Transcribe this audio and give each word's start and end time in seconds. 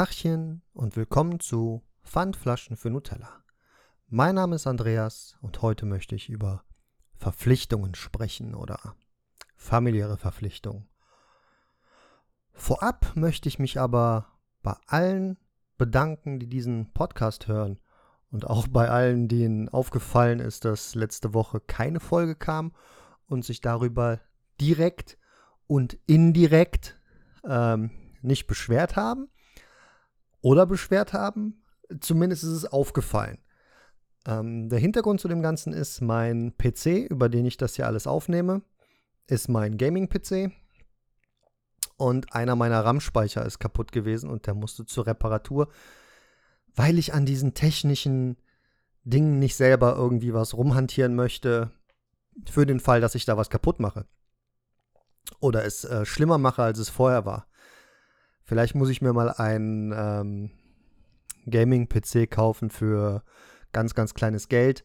Tachchen 0.00 0.62
und 0.72 0.96
willkommen 0.96 1.40
zu 1.40 1.82
Pfandflaschen 2.04 2.78
für 2.78 2.88
Nutella. 2.88 3.44
Mein 4.08 4.36
Name 4.36 4.56
ist 4.56 4.66
Andreas 4.66 5.36
und 5.42 5.60
heute 5.60 5.84
möchte 5.84 6.14
ich 6.14 6.30
über 6.30 6.64
Verpflichtungen 7.16 7.94
sprechen 7.94 8.54
oder 8.54 8.94
familiäre 9.56 10.16
Verpflichtungen. 10.16 10.88
Vorab 12.54 13.12
möchte 13.14 13.50
ich 13.50 13.58
mich 13.58 13.78
aber 13.78 14.38
bei 14.62 14.74
allen 14.86 15.36
bedanken, 15.76 16.40
die 16.40 16.48
diesen 16.48 16.94
Podcast 16.94 17.46
hören 17.46 17.78
und 18.30 18.48
auch 18.48 18.68
bei 18.68 18.88
allen, 18.88 19.28
denen 19.28 19.68
aufgefallen 19.68 20.40
ist, 20.40 20.64
dass 20.64 20.94
letzte 20.94 21.34
Woche 21.34 21.60
keine 21.60 22.00
Folge 22.00 22.36
kam 22.36 22.72
und 23.26 23.44
sich 23.44 23.60
darüber 23.60 24.18
direkt 24.62 25.18
und 25.66 25.98
indirekt 26.06 26.98
ähm, 27.44 27.90
nicht 28.22 28.46
beschwert 28.46 28.96
haben 28.96 29.28
oder 30.42 30.66
beschwert 30.66 31.12
haben. 31.12 31.62
Zumindest 32.00 32.44
ist 32.44 32.50
es 32.50 32.66
aufgefallen. 32.66 33.38
Ähm, 34.26 34.68
der 34.68 34.78
Hintergrund 34.78 35.20
zu 35.20 35.28
dem 35.28 35.42
Ganzen 35.42 35.72
ist, 35.72 36.00
mein 36.00 36.54
PC, 36.56 37.08
über 37.08 37.28
den 37.28 37.46
ich 37.46 37.56
das 37.56 37.76
hier 37.76 37.86
alles 37.86 38.06
aufnehme, 38.06 38.62
ist 39.26 39.48
mein 39.48 39.76
Gaming-PC. 39.76 40.52
Und 41.96 42.34
einer 42.34 42.56
meiner 42.56 42.84
RAM-Speicher 42.84 43.44
ist 43.44 43.58
kaputt 43.58 43.92
gewesen 43.92 44.30
und 44.30 44.46
der 44.46 44.54
musste 44.54 44.86
zur 44.86 45.06
Reparatur, 45.06 45.68
weil 46.74 46.98
ich 46.98 47.12
an 47.12 47.26
diesen 47.26 47.52
technischen 47.52 48.36
Dingen 49.04 49.38
nicht 49.38 49.56
selber 49.56 49.96
irgendwie 49.96 50.32
was 50.32 50.54
rumhantieren 50.54 51.14
möchte, 51.14 51.70
für 52.48 52.64
den 52.64 52.80
Fall, 52.80 53.00
dass 53.00 53.14
ich 53.14 53.24
da 53.24 53.36
was 53.36 53.50
kaputt 53.50 53.80
mache. 53.80 54.06
Oder 55.40 55.64
es 55.64 55.84
äh, 55.84 56.04
schlimmer 56.04 56.38
mache, 56.38 56.62
als 56.62 56.78
es 56.78 56.88
vorher 56.88 57.26
war. 57.26 57.46
Vielleicht 58.50 58.74
muss 58.74 58.88
ich 58.88 59.00
mir 59.00 59.12
mal 59.12 59.30
einen 59.30 59.92
ähm, 59.96 60.50
Gaming-PC 61.48 62.28
kaufen 62.28 62.68
für 62.68 63.22
ganz, 63.70 63.94
ganz 63.94 64.12
kleines 64.12 64.48
Geld 64.48 64.84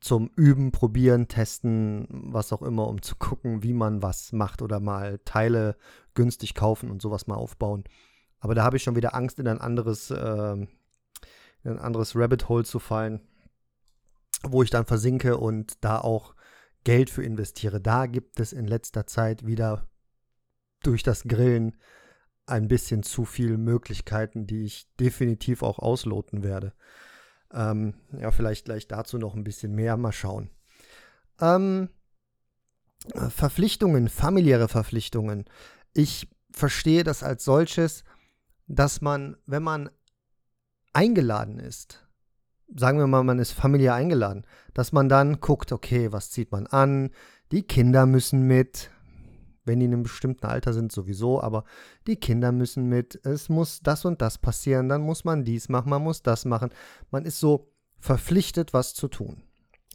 zum 0.00 0.30
Üben, 0.36 0.72
Probieren, 0.72 1.28
Testen, 1.28 2.06
was 2.08 2.50
auch 2.50 2.62
immer, 2.62 2.88
um 2.88 3.02
zu 3.02 3.16
gucken, 3.16 3.62
wie 3.62 3.74
man 3.74 4.00
was 4.00 4.32
macht 4.32 4.62
oder 4.62 4.80
mal 4.80 5.18
Teile 5.26 5.76
günstig 6.14 6.54
kaufen 6.54 6.90
und 6.90 7.02
sowas 7.02 7.26
mal 7.26 7.34
aufbauen. 7.34 7.84
Aber 8.40 8.54
da 8.54 8.64
habe 8.64 8.78
ich 8.78 8.84
schon 8.84 8.96
wieder 8.96 9.14
Angst, 9.14 9.38
in 9.38 9.48
ein 9.48 9.60
anderes, 9.60 10.10
äh, 10.10 10.52
in 10.54 10.68
ein 11.64 11.78
anderes 11.78 12.16
Rabbit 12.16 12.48
Hole 12.48 12.64
zu 12.64 12.78
fallen, 12.78 13.20
wo 14.44 14.62
ich 14.62 14.70
dann 14.70 14.86
versinke 14.86 15.36
und 15.36 15.84
da 15.84 16.00
auch 16.00 16.34
Geld 16.84 17.10
für 17.10 17.22
investiere. 17.22 17.82
Da 17.82 18.06
gibt 18.06 18.40
es 18.40 18.54
in 18.54 18.66
letzter 18.66 19.06
Zeit 19.06 19.44
wieder 19.44 19.86
durch 20.82 21.02
das 21.02 21.24
Grillen 21.24 21.76
ein 22.48 22.68
bisschen 22.68 23.02
zu 23.02 23.24
viele 23.24 23.58
Möglichkeiten, 23.58 24.46
die 24.46 24.64
ich 24.64 24.88
definitiv 24.98 25.62
auch 25.62 25.78
ausloten 25.78 26.42
werde. 26.42 26.72
Ähm, 27.52 27.94
ja, 28.18 28.30
vielleicht 28.30 28.66
gleich 28.66 28.88
dazu 28.88 29.18
noch 29.18 29.34
ein 29.34 29.44
bisschen 29.44 29.74
mehr. 29.74 29.96
Mal 29.96 30.12
schauen. 30.12 30.50
Ähm, 31.40 31.88
Verpflichtungen, 33.14 34.08
familiäre 34.08 34.68
Verpflichtungen. 34.68 35.44
Ich 35.92 36.28
verstehe 36.50 37.04
das 37.04 37.22
als 37.22 37.44
solches, 37.44 38.04
dass 38.66 39.00
man, 39.00 39.36
wenn 39.46 39.62
man 39.62 39.90
eingeladen 40.92 41.58
ist, 41.58 42.06
sagen 42.76 42.98
wir 42.98 43.06
mal, 43.06 43.22
man 43.22 43.38
ist 43.38 43.52
familiär 43.52 43.94
eingeladen, 43.94 44.46
dass 44.74 44.92
man 44.92 45.08
dann 45.08 45.40
guckt, 45.40 45.72
okay, 45.72 46.12
was 46.12 46.30
zieht 46.30 46.52
man 46.52 46.66
an? 46.66 47.10
Die 47.50 47.62
Kinder 47.62 48.04
müssen 48.04 48.42
mit, 48.42 48.90
wenn 49.68 49.78
die 49.78 49.86
in 49.86 49.92
einem 49.92 50.02
bestimmten 50.02 50.46
Alter 50.46 50.72
sind, 50.72 50.90
sowieso, 50.90 51.40
aber 51.40 51.64
die 52.08 52.16
Kinder 52.16 52.50
müssen 52.50 52.86
mit, 52.86 53.24
es 53.24 53.48
muss 53.48 53.80
das 53.80 54.04
und 54.04 54.20
das 54.20 54.38
passieren, 54.38 54.88
dann 54.88 55.02
muss 55.02 55.24
man 55.24 55.44
dies 55.44 55.68
machen, 55.68 55.90
man 55.90 56.02
muss 56.02 56.22
das 56.22 56.44
machen. 56.44 56.70
Man 57.10 57.24
ist 57.24 57.38
so 57.38 57.70
verpflichtet, 58.00 58.72
was 58.72 58.94
zu 58.94 59.06
tun. 59.06 59.42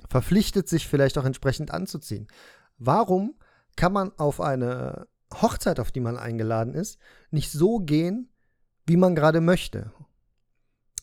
Verpflichtet, 0.08 0.70
sich 0.70 0.88
vielleicht 0.88 1.18
auch 1.18 1.26
entsprechend 1.26 1.72
anzuziehen. 1.72 2.28
Warum 2.78 3.36
kann 3.76 3.92
man 3.92 4.12
auf 4.18 4.40
eine 4.40 5.08
Hochzeit, 5.34 5.80
auf 5.80 5.92
die 5.92 6.00
man 6.00 6.18
eingeladen 6.18 6.74
ist, 6.74 7.00
nicht 7.32 7.52
so 7.52 7.80
gehen, 7.80 8.30
wie 8.86 8.98
man 8.98 9.16
gerade 9.16 9.42
möchte? 9.42 9.92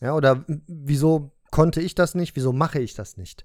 Ja, 0.00 0.14
oder 0.14 0.44
wieso 0.46 1.32
konnte 1.50 1.80
ich 1.80 1.94
das 1.94 2.14
nicht, 2.14 2.36
wieso 2.36 2.52
mache 2.52 2.80
ich 2.80 2.94
das 2.94 3.16
nicht? 3.16 3.44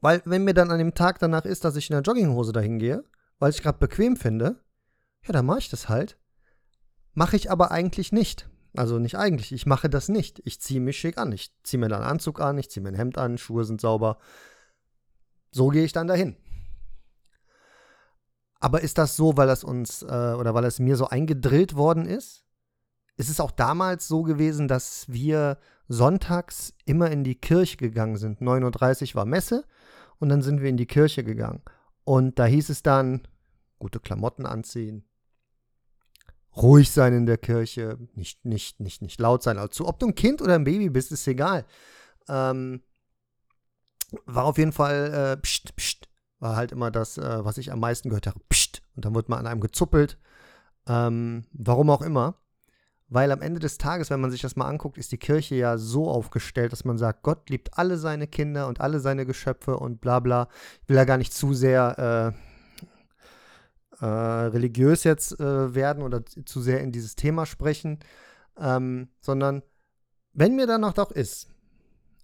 Weil, 0.00 0.20
wenn 0.26 0.44
mir 0.44 0.54
dann 0.54 0.70
an 0.70 0.78
dem 0.78 0.94
Tag 0.94 1.18
danach 1.18 1.46
ist, 1.46 1.64
dass 1.64 1.76
ich 1.76 1.88
in 1.88 1.94
der 1.94 2.02
Jogginghose 2.02 2.52
dahin 2.52 2.78
gehe, 2.78 3.04
weil 3.38 3.50
ich 3.50 3.62
gerade 3.62 3.78
bequem 3.78 4.16
finde, 4.16 4.60
ja, 5.26 5.32
dann 5.32 5.46
mache 5.46 5.60
ich 5.60 5.70
das 5.70 5.88
halt. 5.88 6.18
Mache 7.14 7.36
ich 7.36 7.50
aber 7.50 7.70
eigentlich 7.70 8.12
nicht. 8.12 8.48
Also 8.76 8.98
nicht 8.98 9.16
eigentlich, 9.16 9.52
ich 9.52 9.66
mache 9.66 9.88
das 9.88 10.08
nicht. 10.08 10.42
Ich 10.44 10.60
ziehe 10.60 10.80
mich 10.80 10.98
schick 10.98 11.16
an. 11.16 11.30
Ich 11.32 11.54
ziehe 11.62 11.78
mir 11.78 11.88
dann 11.88 12.02
einen 12.02 12.10
Anzug 12.10 12.40
an, 12.40 12.58
ich 12.58 12.70
ziehe 12.70 12.82
mir 12.82 12.90
ein 12.90 12.96
Hemd 12.96 13.18
an, 13.18 13.38
Schuhe 13.38 13.64
sind 13.64 13.80
sauber. 13.80 14.18
So 15.52 15.68
gehe 15.68 15.84
ich 15.84 15.92
dann 15.92 16.08
dahin. 16.08 16.36
Aber 18.58 18.80
ist 18.80 18.98
das 18.98 19.14
so, 19.14 19.36
weil 19.36 19.46
das 19.46 19.62
uns 19.62 20.02
äh, 20.02 20.06
oder 20.06 20.54
weil 20.54 20.64
es 20.64 20.80
mir 20.80 20.96
so 20.96 21.06
eingedrillt 21.06 21.76
worden 21.76 22.06
ist? 22.06 22.44
Ist 23.16 23.30
es 23.30 23.38
auch 23.38 23.52
damals 23.52 24.08
so 24.08 24.22
gewesen, 24.22 24.66
dass 24.66 25.04
wir 25.08 25.58
sonntags 25.86 26.74
immer 26.84 27.10
in 27.10 27.22
die 27.22 27.36
Kirche 27.36 27.76
gegangen 27.76 28.16
sind? 28.16 28.40
9.30 28.40 29.10
Uhr 29.10 29.14
war 29.16 29.24
Messe 29.26 29.64
und 30.18 30.30
dann 30.30 30.42
sind 30.42 30.62
wir 30.62 30.70
in 30.70 30.76
die 30.76 30.86
Kirche 30.86 31.22
gegangen. 31.22 31.62
Und 32.04 32.38
da 32.38 32.44
hieß 32.44 32.68
es 32.68 32.82
dann, 32.82 33.26
gute 33.78 34.00
Klamotten 34.00 34.46
anziehen, 34.46 35.04
ruhig 36.56 36.90
sein 36.90 37.14
in 37.14 37.26
der 37.26 37.38
Kirche, 37.38 37.98
nicht, 38.14 38.44
nicht, 38.44 38.80
nicht, 38.80 39.02
nicht 39.02 39.20
laut 39.20 39.42
sein. 39.42 39.58
Also, 39.58 39.86
ob 39.88 39.98
du 39.98 40.06
ein 40.06 40.14
Kind 40.14 40.40
oder 40.42 40.54
ein 40.54 40.64
Baby 40.64 40.90
bist, 40.90 41.12
ist 41.12 41.26
egal. 41.26 41.64
Ähm, 42.28 42.82
war 44.26 44.44
auf 44.44 44.58
jeden 44.58 44.72
Fall, 44.72 45.12
äh, 45.12 45.40
pst, 45.40 45.74
pst, 45.76 46.08
war 46.38 46.56
halt 46.56 46.72
immer 46.72 46.90
das, 46.90 47.18
äh, 47.18 47.44
was 47.44 47.58
ich 47.58 47.72
am 47.72 47.80
meisten 47.80 48.10
gehört 48.10 48.26
habe. 48.26 48.40
Pst. 48.48 48.82
Und 48.94 49.04
dann 49.04 49.14
wird 49.14 49.28
man 49.28 49.40
an 49.40 49.46
einem 49.46 49.60
gezuppelt. 49.60 50.18
Ähm, 50.86 51.44
warum 51.52 51.90
auch 51.90 52.02
immer. 52.02 52.36
Weil 53.08 53.30
am 53.32 53.42
Ende 53.42 53.60
des 53.60 53.76
Tages, 53.76 54.10
wenn 54.10 54.20
man 54.20 54.30
sich 54.30 54.40
das 54.40 54.56
mal 54.56 54.66
anguckt, 54.66 54.96
ist 54.96 55.12
die 55.12 55.18
Kirche 55.18 55.54
ja 55.56 55.76
so 55.76 56.08
aufgestellt, 56.08 56.72
dass 56.72 56.84
man 56.84 56.96
sagt, 56.96 57.22
Gott 57.22 57.50
liebt 57.50 57.76
alle 57.78 57.98
seine 57.98 58.26
Kinder 58.26 58.66
und 58.66 58.80
alle 58.80 58.98
seine 58.98 59.26
Geschöpfe 59.26 59.76
und 59.76 60.00
bla 60.00 60.20
bla. 60.20 60.48
Ich 60.82 60.88
will 60.88 60.96
ja 60.96 61.04
gar 61.04 61.18
nicht 61.18 61.34
zu 61.34 61.52
sehr 61.52 62.34
äh, 64.00 64.04
äh, 64.04 64.06
religiös 64.06 65.04
jetzt 65.04 65.38
äh, 65.38 65.74
werden 65.74 66.02
oder 66.02 66.24
zu 66.24 66.60
sehr 66.62 66.80
in 66.80 66.92
dieses 66.92 67.14
Thema 67.14 67.44
sprechen, 67.46 67.98
ähm, 68.58 69.08
sondern 69.20 69.62
wenn 70.32 70.56
mir 70.56 70.66
dann 70.66 70.80
noch 70.80 70.94
doch 70.94 71.10
ist 71.10 71.48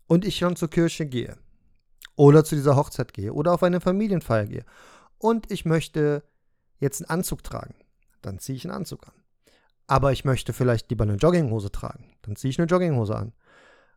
und 0.07 0.25
ich 0.25 0.39
schon 0.39 0.57
zur 0.57 0.71
Kirche 0.71 1.07
gehe 1.07 1.37
oder 2.17 2.43
zu 2.45 2.55
dieser 2.55 2.77
Hochzeit 2.77 3.13
gehe 3.13 3.33
oder 3.33 3.53
auf 3.53 3.63
eine 3.63 3.81
Familienfeier 3.81 4.47
gehe 4.47 4.65
und 5.19 5.51
ich 5.51 5.65
möchte 5.65 6.25
jetzt 6.79 7.03
einen 7.03 7.11
Anzug 7.11 7.45
tragen, 7.45 7.75
dann 8.23 8.39
ziehe 8.39 8.57
ich 8.57 8.65
einen 8.65 8.75
Anzug 8.75 9.07
an 9.07 9.20
aber 9.91 10.13
ich 10.13 10.25
möchte 10.25 10.53
vielleicht 10.53 10.89
lieber 10.89 11.03
eine 11.03 11.17
Jogginghose 11.17 11.73
tragen. 11.73 12.15
Dann 12.23 12.37
ziehe 12.37 12.51
ich 12.51 12.61
eine 12.61 12.69
Jogginghose 12.69 13.17
an. 13.17 13.33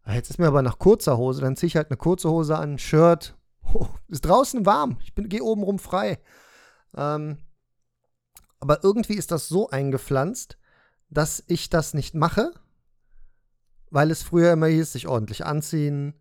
Jetzt 0.07 0.31
ist 0.31 0.39
mir 0.39 0.47
aber 0.47 0.63
nach 0.63 0.79
kurzer 0.79 1.17
Hose, 1.17 1.41
dann 1.41 1.55
ziehe 1.55 1.67
ich 1.67 1.75
halt 1.75 1.91
eine 1.91 1.97
kurze 1.97 2.31
Hose 2.31 2.57
an, 2.57 2.73
ein 2.73 2.79
Shirt. 2.79 3.37
Oh, 3.75 3.87
ist 4.09 4.25
draußen 4.25 4.65
warm. 4.65 4.97
Ich 5.01 5.15
gehe 5.15 5.41
oben 5.41 5.63
rum 5.63 5.79
frei. 5.79 6.19
Ähm, 6.95 7.37
aber 8.59 8.83
irgendwie 8.83 9.13
ist 9.13 9.31
das 9.31 9.47
so 9.47 9.69
eingepflanzt, 9.69 10.57
dass 11.09 11.43
ich 11.47 11.69
das 11.69 11.93
nicht 11.93 12.13
mache, 12.13 12.51
weil 13.89 14.11
es 14.11 14.21
früher 14.21 14.51
immer 14.51 14.67
hieß, 14.67 14.91
sich 14.91 15.07
ordentlich 15.07 15.45
anziehen, 15.45 16.13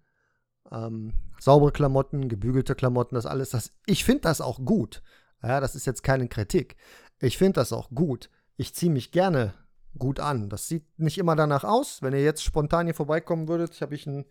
ähm, 0.70 1.14
saubere 1.40 1.72
Klamotten, 1.72 2.28
gebügelte 2.28 2.76
Klamotten, 2.76 3.16
das 3.16 3.26
alles. 3.26 3.50
Das, 3.50 3.72
ich 3.86 4.04
finde 4.04 4.22
das 4.22 4.40
auch 4.40 4.64
gut. 4.64 5.02
Ja, 5.42 5.58
das 5.60 5.74
ist 5.74 5.86
jetzt 5.86 6.04
keine 6.04 6.28
Kritik. 6.28 6.76
Ich 7.18 7.38
finde 7.38 7.54
das 7.54 7.72
auch 7.72 7.90
gut. 7.90 8.30
Ich 8.56 8.72
ziehe 8.74 8.92
mich 8.92 9.10
gerne 9.10 9.52
gut 9.98 10.20
an. 10.20 10.48
Das 10.48 10.68
sieht 10.68 10.86
nicht 10.98 11.18
immer 11.18 11.36
danach 11.36 11.64
aus. 11.64 12.02
Wenn 12.02 12.12
ihr 12.12 12.22
jetzt 12.22 12.42
spontan 12.42 12.86
hier 12.86 12.94
vorbeikommen 12.94 13.48
würdet, 13.48 13.80
habe 13.80 13.94
ich 13.94 14.06
ein, 14.06 14.24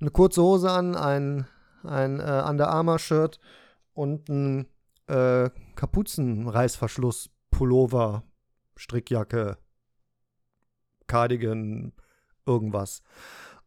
eine 0.00 0.10
kurze 0.10 0.42
Hose 0.42 0.70
an, 0.70 0.96
ein, 0.96 1.46
ein 1.84 2.20
äh, 2.20 2.42
Under 2.46 2.68
Armour-Shirt 2.68 3.38
und 3.94 4.28
ein 4.28 4.68
äh, 5.06 5.50
Kapuzenreißverschluss, 5.76 7.30
Pullover, 7.50 8.24
Strickjacke, 8.76 9.58
Cardigan, 11.06 11.92
irgendwas. 12.46 13.02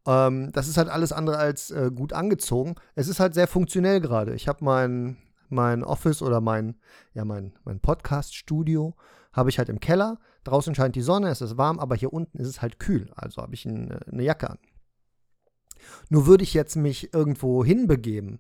Ähm, 0.06 0.52
das 0.52 0.68
ist 0.68 0.78
halt 0.78 0.90
alles 0.90 1.12
andere 1.12 1.38
als 1.38 1.72
äh, 1.72 1.92
gut 1.94 2.14
angezogen. 2.14 2.76
Es 2.96 3.08
ist 3.08 3.20
halt 3.20 3.34
sehr 3.34 3.48
funktionell 3.48 4.02
gerade. 4.02 4.34
Ich 4.34 4.48
habe 4.48 4.64
mein, 4.64 5.18
mein 5.50 5.84
Office 5.84 6.22
oder 6.22 6.42
mein, 6.42 6.80
ja, 7.14 7.26
mein, 7.26 7.54
mein 7.64 7.80
Podcast-Studio 7.80 8.96
habe 9.34 9.50
ich 9.50 9.58
halt 9.58 9.70
im 9.70 9.80
Keller. 9.80 10.20
Draußen 10.46 10.74
scheint 10.76 10.96
die 10.96 11.02
Sonne, 11.02 11.30
es 11.30 11.42
ist 11.42 11.58
warm, 11.58 11.80
aber 11.80 11.96
hier 11.96 12.14
unten 12.14 12.38
ist 12.38 12.48
es 12.48 12.62
halt 12.62 12.80
kühl. 12.80 13.12
Also 13.16 13.42
habe 13.42 13.54
ich 13.54 13.66
ein, 13.66 13.92
eine 13.92 14.24
Jacke 14.24 14.50
an. 14.50 14.60
Nur 16.10 16.26
würde 16.26 16.44
ich 16.44 16.54
jetzt 16.54 16.76
mich 16.76 17.14
irgendwo 17.14 17.66
hinbegeben, 17.66 18.40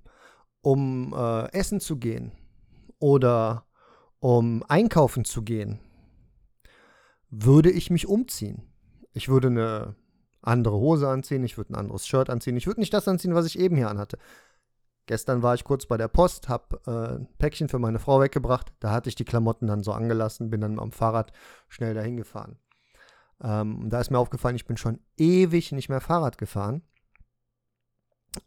um 0.61 1.13
äh, 1.13 1.51
essen 1.51 1.79
zu 1.79 1.97
gehen 1.97 2.31
oder 2.99 3.65
um 4.19 4.63
einkaufen 4.67 5.25
zu 5.25 5.43
gehen, 5.43 5.79
würde 7.29 7.71
ich 7.71 7.89
mich 7.89 8.07
umziehen. 8.07 8.63
Ich 9.13 9.29
würde 9.29 9.47
eine 9.47 9.95
andere 10.41 10.77
Hose 10.77 11.07
anziehen, 11.07 11.43
ich 11.43 11.57
würde 11.57 11.73
ein 11.73 11.75
anderes 11.75 12.07
Shirt 12.07 12.29
anziehen, 12.29 12.57
ich 12.57 12.67
würde 12.67 12.79
nicht 12.79 12.93
das 12.93 13.07
anziehen, 13.07 13.35
was 13.35 13.45
ich 13.45 13.59
eben 13.59 13.75
hier 13.75 13.89
anhatte. 13.89 14.17
Gestern 15.07 15.43
war 15.43 15.53
ich 15.53 15.63
kurz 15.63 15.85
bei 15.85 15.97
der 15.97 16.07
Post, 16.07 16.49
habe 16.49 16.81
äh, 16.87 17.17
ein 17.19 17.27
Päckchen 17.37 17.69
für 17.69 17.77
meine 17.77 17.99
Frau 17.99 18.19
weggebracht. 18.19 18.73
Da 18.79 18.91
hatte 18.91 19.09
ich 19.09 19.15
die 19.15 19.25
Klamotten 19.25 19.67
dann 19.67 19.83
so 19.83 19.91
angelassen, 19.91 20.49
bin 20.49 20.61
dann 20.61 20.79
am 20.79 20.91
Fahrrad 20.91 21.31
schnell 21.67 21.93
dahin 21.93 22.17
gefahren. 22.17 22.57
Ähm, 23.41 23.89
da 23.89 23.99
ist 23.99 24.09
mir 24.09 24.17
aufgefallen, 24.17 24.55
ich 24.55 24.65
bin 24.65 24.77
schon 24.77 24.99
ewig 25.17 25.71
nicht 25.71 25.89
mehr 25.89 26.01
Fahrrad 26.01 26.37
gefahren. 26.37 26.81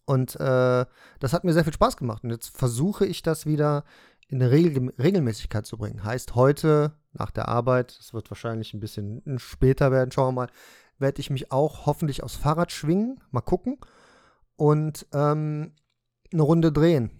Und 0.04 0.34
äh, 0.36 0.84
das 1.20 1.32
hat 1.32 1.44
mir 1.44 1.52
sehr 1.52 1.64
viel 1.64 1.72
Spaß 1.72 1.96
gemacht. 1.96 2.24
Und 2.24 2.30
jetzt 2.30 2.56
versuche 2.56 3.06
ich 3.06 3.22
das 3.22 3.46
wieder 3.46 3.84
in 4.28 4.42
eine 4.42 4.50
Regel 4.50 4.92
Regelmäßigkeit 4.98 5.64
zu 5.64 5.78
bringen. 5.78 6.04
Heißt, 6.04 6.34
heute 6.34 6.92
nach 7.12 7.30
der 7.30 7.48
Arbeit, 7.48 7.96
es 7.98 8.12
wird 8.12 8.30
wahrscheinlich 8.30 8.74
ein 8.74 8.80
bisschen 8.80 9.22
später 9.38 9.90
werden, 9.90 10.10
schauen 10.10 10.34
wir 10.34 10.42
mal, 10.42 10.50
werde 10.98 11.20
ich 11.20 11.30
mich 11.30 11.52
auch 11.52 11.86
hoffentlich 11.86 12.22
aufs 12.22 12.36
Fahrrad 12.36 12.72
schwingen, 12.72 13.20
mal 13.30 13.40
gucken 13.40 13.78
und 14.56 15.06
ähm, 15.12 15.72
eine 16.32 16.42
Runde 16.42 16.72
drehen. 16.72 17.10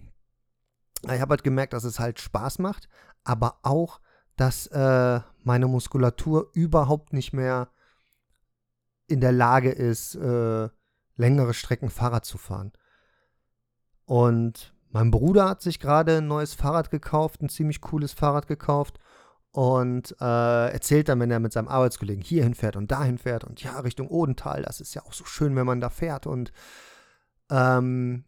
Ich 1.03 1.21
habe 1.21 1.31
halt 1.31 1.43
gemerkt, 1.43 1.73
dass 1.73 1.83
es 1.83 1.99
halt 1.99 2.19
Spaß 2.19 2.59
macht, 2.59 2.89
aber 3.23 3.59
auch, 3.63 4.01
dass 4.35 4.67
äh, 4.67 5.19
meine 5.43 5.67
Muskulatur 5.67 6.49
überhaupt 6.53 7.13
nicht 7.13 7.33
mehr 7.33 7.69
in 9.07 9.21
der 9.21 9.31
Lage 9.31 9.71
ist, 9.71 10.15
äh, 10.15 10.69
längere 11.15 11.53
Strecken 11.53 11.89
Fahrrad 11.89 12.25
zu 12.25 12.37
fahren. 12.37 12.71
Und 14.05 14.73
mein 14.91 15.11
Bruder 15.11 15.49
hat 15.49 15.61
sich 15.61 15.79
gerade 15.79 16.17
ein 16.17 16.27
neues 16.27 16.53
Fahrrad 16.53 16.89
gekauft, 16.89 17.41
ein 17.41 17.49
ziemlich 17.49 17.81
cooles 17.81 18.13
Fahrrad 18.13 18.47
gekauft 18.47 18.99
und 19.51 20.15
äh, 20.19 20.71
erzählt 20.71 21.09
dann, 21.09 21.19
wenn 21.19 21.31
er 21.31 21.39
mit 21.39 21.53
seinem 21.53 21.67
Arbeitskollegen 21.67 22.23
hierhin 22.23 22.55
fährt 22.55 22.75
und 22.75 22.91
dahin 22.91 23.17
fährt 23.17 23.43
und 23.43 23.61
ja, 23.61 23.79
Richtung 23.79 24.07
Odental, 24.09 24.63
das 24.63 24.79
ist 24.81 24.93
ja 24.93 25.03
auch 25.03 25.13
so 25.13 25.25
schön, 25.25 25.55
wenn 25.55 25.65
man 25.65 25.81
da 25.81 25.89
fährt 25.89 26.27
und 26.27 26.51
ähm, 27.51 28.25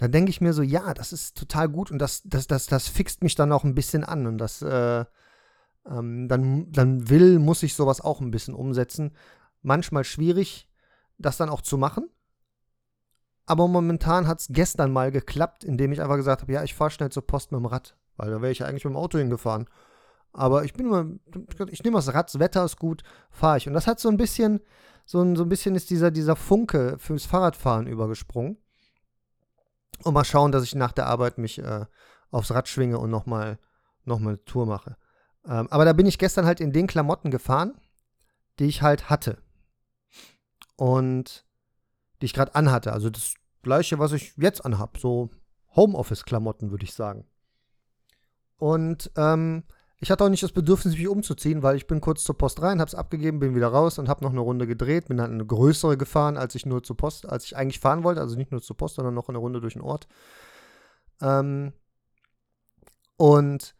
dann 0.00 0.12
denke 0.12 0.30
ich 0.30 0.40
mir 0.40 0.54
so, 0.54 0.62
ja, 0.62 0.94
das 0.94 1.12
ist 1.12 1.36
total 1.36 1.68
gut 1.68 1.90
und 1.90 1.98
das, 1.98 2.22
das, 2.24 2.46
das, 2.46 2.66
das 2.66 2.88
fixt 2.88 3.22
mich 3.22 3.34
dann 3.34 3.52
auch 3.52 3.64
ein 3.64 3.74
bisschen 3.74 4.02
an 4.02 4.26
und 4.26 4.38
das, 4.38 4.62
äh, 4.62 5.04
ähm, 5.86 6.26
dann, 6.26 6.72
dann 6.72 7.10
will, 7.10 7.38
muss 7.38 7.62
ich 7.62 7.74
sowas 7.74 8.00
auch 8.00 8.22
ein 8.22 8.30
bisschen 8.30 8.54
umsetzen. 8.54 9.12
Manchmal 9.60 10.04
schwierig, 10.04 10.70
das 11.18 11.36
dann 11.36 11.50
auch 11.50 11.60
zu 11.60 11.76
machen. 11.76 12.08
Aber 13.44 13.68
momentan 13.68 14.26
hat 14.26 14.40
es 14.40 14.48
gestern 14.48 14.90
mal 14.90 15.10
geklappt, 15.10 15.64
indem 15.64 15.92
ich 15.92 16.00
einfach 16.00 16.16
gesagt 16.16 16.40
habe, 16.40 16.52
ja, 16.52 16.64
ich 16.64 16.74
fahre 16.74 16.90
schnell 16.90 17.10
zur 17.10 17.26
Post 17.26 17.52
mit 17.52 17.60
dem 17.60 17.66
Rad, 17.66 17.94
weil 18.16 18.30
da 18.30 18.40
wäre 18.40 18.52
ich 18.52 18.60
ja 18.60 18.66
eigentlich 18.66 18.84
mit 18.86 18.94
dem 18.94 18.96
Auto 18.96 19.18
hingefahren. 19.18 19.66
Aber 20.32 20.64
ich 20.64 20.72
bin 20.72 20.86
immer, 20.86 21.10
ich 21.70 21.82
nehme 21.82 21.96
das 21.96 22.14
Rad, 22.14 22.32
das 22.32 22.38
Wetter 22.38 22.64
ist 22.64 22.78
gut, 22.78 23.02
fahre 23.30 23.58
ich. 23.58 23.66
Und 23.66 23.74
das 23.74 23.86
hat 23.86 24.00
so 24.00 24.08
ein 24.08 24.16
bisschen, 24.16 24.60
so 25.04 25.20
ein, 25.20 25.36
so 25.36 25.42
ein 25.42 25.50
bisschen 25.50 25.74
ist 25.74 25.90
dieser, 25.90 26.10
dieser 26.10 26.36
Funke 26.36 26.96
fürs 26.98 27.26
Fahrradfahren 27.26 27.86
übergesprungen. 27.86 28.56
Und 30.04 30.14
mal 30.14 30.24
schauen, 30.24 30.52
dass 30.52 30.64
ich 30.64 30.74
nach 30.74 30.92
der 30.92 31.06
Arbeit 31.06 31.38
mich 31.38 31.58
äh, 31.58 31.84
aufs 32.30 32.50
Rad 32.52 32.68
schwinge 32.68 32.98
und 32.98 33.10
nochmal 33.10 33.58
noch 34.04 34.18
mal 34.18 34.30
eine 34.30 34.44
Tour 34.44 34.66
mache. 34.66 34.96
Ähm, 35.46 35.68
aber 35.70 35.84
da 35.84 35.92
bin 35.92 36.06
ich 36.06 36.18
gestern 36.18 36.46
halt 36.46 36.60
in 36.60 36.72
den 36.72 36.86
Klamotten 36.86 37.30
gefahren, 37.30 37.74
die 38.58 38.66
ich 38.66 38.82
halt 38.82 39.10
hatte. 39.10 39.38
Und 40.76 41.44
die 42.20 42.26
ich 42.26 42.34
gerade 42.34 42.54
anhatte. 42.54 42.92
Also 42.92 43.10
das 43.10 43.34
gleiche, 43.62 43.98
was 43.98 44.12
ich 44.12 44.36
jetzt 44.36 44.64
anhab. 44.64 44.98
So 44.98 45.30
Homeoffice-Klamotten, 45.76 46.70
würde 46.70 46.84
ich 46.84 46.94
sagen. 46.94 47.26
Und 48.56 49.10
ähm, 49.16 49.64
ich 50.02 50.10
hatte 50.10 50.24
auch 50.24 50.30
nicht 50.30 50.42
das 50.42 50.52
Bedürfnis, 50.52 50.96
mich 50.96 51.08
umzuziehen, 51.08 51.62
weil 51.62 51.76
ich 51.76 51.86
bin 51.86 52.00
kurz 52.00 52.24
zur 52.24 52.36
Post 52.36 52.62
rein, 52.62 52.80
hab's 52.80 52.94
abgegeben, 52.94 53.38
bin 53.38 53.54
wieder 53.54 53.68
raus 53.68 53.98
und 53.98 54.08
hab 54.08 54.22
noch 54.22 54.30
eine 54.30 54.40
Runde 54.40 54.66
gedreht, 54.66 55.08
bin 55.08 55.18
dann 55.18 55.32
eine 55.32 55.44
größere 55.44 55.98
gefahren, 55.98 56.38
als 56.38 56.54
ich 56.54 56.64
nur 56.64 56.82
zur 56.82 56.96
Post, 56.96 57.28
als 57.28 57.44
ich 57.44 57.56
eigentlich 57.56 57.80
fahren 57.80 58.02
wollte, 58.02 58.22
also 58.22 58.36
nicht 58.36 58.50
nur 58.50 58.62
zur 58.62 58.78
Post, 58.78 58.94
sondern 58.96 59.14
noch 59.14 59.28
eine 59.28 59.38
Runde 59.38 59.60
durch 59.60 59.74
den 59.74 59.82
Ort. 59.82 60.08
Ähm, 61.20 61.74
und 63.18 63.74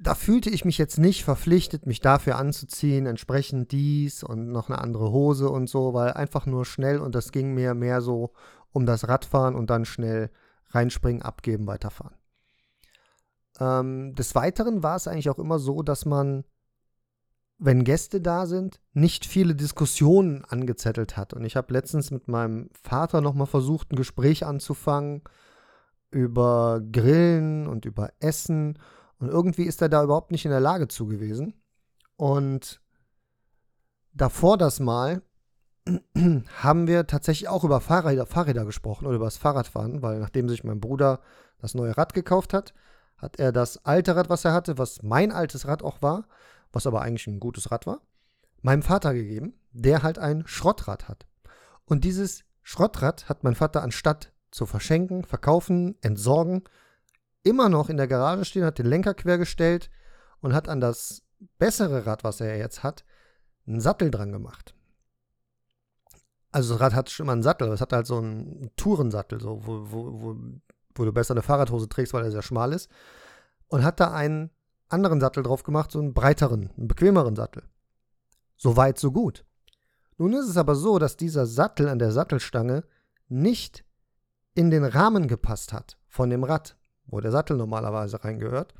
da 0.00 0.16
fühlte 0.16 0.50
ich 0.50 0.64
mich 0.64 0.76
jetzt 0.76 0.98
nicht 0.98 1.24
verpflichtet, 1.24 1.86
mich 1.86 2.00
dafür 2.00 2.36
anzuziehen, 2.36 3.06
entsprechend 3.06 3.70
dies 3.70 4.24
und 4.24 4.50
noch 4.50 4.68
eine 4.68 4.78
andere 4.78 5.12
Hose 5.12 5.48
und 5.48 5.68
so, 5.68 5.94
weil 5.94 6.12
einfach 6.12 6.46
nur 6.46 6.64
schnell 6.64 6.98
und 6.98 7.14
das 7.14 7.30
ging 7.30 7.54
mir 7.54 7.74
mehr 7.74 8.00
so 8.00 8.32
um 8.72 8.86
das 8.86 9.06
Radfahren 9.06 9.54
und 9.54 9.70
dann 9.70 9.84
schnell 9.84 10.30
reinspringen, 10.70 11.22
abgeben, 11.22 11.68
weiterfahren. 11.68 12.16
Ähm, 13.60 14.14
des 14.14 14.34
Weiteren 14.34 14.82
war 14.82 14.96
es 14.96 15.08
eigentlich 15.08 15.30
auch 15.30 15.38
immer 15.38 15.58
so, 15.58 15.82
dass 15.82 16.04
man, 16.04 16.44
wenn 17.58 17.84
Gäste 17.84 18.20
da 18.20 18.46
sind, 18.46 18.80
nicht 18.92 19.24
viele 19.24 19.54
Diskussionen 19.54 20.44
angezettelt 20.44 21.16
hat. 21.16 21.32
Und 21.32 21.44
ich 21.44 21.56
habe 21.56 21.72
letztens 21.72 22.10
mit 22.10 22.28
meinem 22.28 22.70
Vater 22.82 23.20
nochmal 23.20 23.46
versucht, 23.46 23.92
ein 23.92 23.96
Gespräch 23.96 24.44
anzufangen 24.44 25.22
über 26.10 26.80
Grillen 26.92 27.66
und 27.66 27.84
über 27.84 28.12
Essen. 28.20 28.78
Und 29.18 29.28
irgendwie 29.28 29.64
ist 29.64 29.82
er 29.82 29.88
da 29.88 30.02
überhaupt 30.02 30.30
nicht 30.30 30.44
in 30.44 30.50
der 30.50 30.60
Lage 30.60 30.88
zu 30.88 31.06
gewesen. 31.06 31.54
Und 32.16 32.80
davor 34.12 34.58
das 34.58 34.80
Mal 34.80 35.22
haben 36.62 36.86
wir 36.86 37.06
tatsächlich 37.06 37.48
auch 37.48 37.64
über 37.64 37.80
Fahrräder, 37.80 38.26
Fahrräder 38.26 38.64
gesprochen 38.64 39.06
oder 39.06 39.16
über 39.16 39.26
das 39.26 39.36
Fahrradfahren, 39.36 40.02
weil 40.02 40.18
nachdem 40.18 40.48
sich 40.48 40.64
mein 40.64 40.80
Bruder 40.80 41.20
das 41.58 41.74
neue 41.74 41.96
Rad 41.96 42.12
gekauft 42.12 42.52
hat, 42.52 42.74
hat 43.16 43.38
er 43.38 43.52
das 43.52 43.84
alte 43.84 44.14
Rad, 44.16 44.28
was 44.28 44.44
er 44.44 44.52
hatte, 44.52 44.78
was 44.78 45.02
mein 45.02 45.32
altes 45.32 45.66
Rad 45.66 45.82
auch 45.82 46.02
war, 46.02 46.28
was 46.72 46.86
aber 46.86 47.02
eigentlich 47.02 47.26
ein 47.26 47.40
gutes 47.40 47.70
Rad 47.70 47.86
war, 47.86 48.02
meinem 48.62 48.82
Vater 48.82 49.14
gegeben, 49.14 49.54
der 49.72 50.02
halt 50.02 50.18
ein 50.18 50.46
Schrottrad 50.46 51.08
hat. 51.08 51.26
Und 51.84 52.04
dieses 52.04 52.44
Schrottrad 52.62 53.28
hat 53.28 53.44
mein 53.44 53.54
Vater 53.54 53.82
anstatt 53.82 54.32
zu 54.50 54.66
verschenken, 54.66 55.24
verkaufen, 55.24 55.96
entsorgen, 56.02 56.64
immer 57.42 57.68
noch 57.68 57.88
in 57.88 57.96
der 57.96 58.08
Garage 58.08 58.44
stehen, 58.44 58.64
hat 58.64 58.78
den 58.78 58.86
Lenker 58.86 59.14
quergestellt 59.14 59.90
und 60.40 60.52
hat 60.52 60.68
an 60.68 60.80
das 60.80 61.22
bessere 61.58 62.06
Rad, 62.06 62.24
was 62.24 62.40
er 62.40 62.56
jetzt 62.56 62.82
hat, 62.82 63.04
einen 63.66 63.80
Sattel 63.80 64.10
dran 64.10 64.32
gemacht. 64.32 64.74
Also 66.50 66.74
das 66.74 66.80
Rad 66.80 66.94
hat 66.94 67.10
schon 67.10 67.26
mal 67.26 67.32
einen 67.32 67.42
Sattel, 67.42 67.68
es 67.68 67.80
hat 67.80 67.92
halt 67.92 68.06
so 68.06 68.18
einen 68.18 68.70
Tourensattel, 68.76 69.40
so, 69.40 69.66
wo, 69.66 69.90
wo, 69.90 70.20
wo 70.20 70.36
wo 70.98 71.04
du 71.04 71.12
besser 71.12 71.34
eine 71.34 71.42
Fahrradhose 71.42 71.88
trägst, 71.88 72.12
weil 72.14 72.24
er 72.24 72.30
sehr 72.30 72.42
schmal 72.42 72.72
ist. 72.72 72.90
Und 73.68 73.84
hat 73.84 74.00
da 74.00 74.12
einen 74.12 74.50
anderen 74.88 75.20
Sattel 75.20 75.42
drauf 75.42 75.62
gemacht, 75.62 75.90
so 75.90 75.98
einen 75.98 76.14
breiteren, 76.14 76.70
einen 76.76 76.88
bequemeren 76.88 77.36
Sattel. 77.36 77.64
So 78.56 78.76
weit, 78.76 78.98
so 78.98 79.12
gut. 79.12 79.44
Nun 80.18 80.32
ist 80.32 80.48
es 80.48 80.56
aber 80.56 80.74
so, 80.74 80.98
dass 80.98 81.16
dieser 81.16 81.46
Sattel 81.46 81.88
an 81.88 81.98
der 81.98 82.12
Sattelstange 82.12 82.84
nicht 83.28 83.84
in 84.54 84.70
den 84.70 84.84
Rahmen 84.84 85.28
gepasst 85.28 85.72
hat 85.72 85.98
von 86.08 86.30
dem 86.30 86.44
Rad, 86.44 86.76
wo 87.06 87.20
der 87.20 87.32
Sattel 87.32 87.56
normalerweise 87.56 88.24
reingehört. 88.24 88.74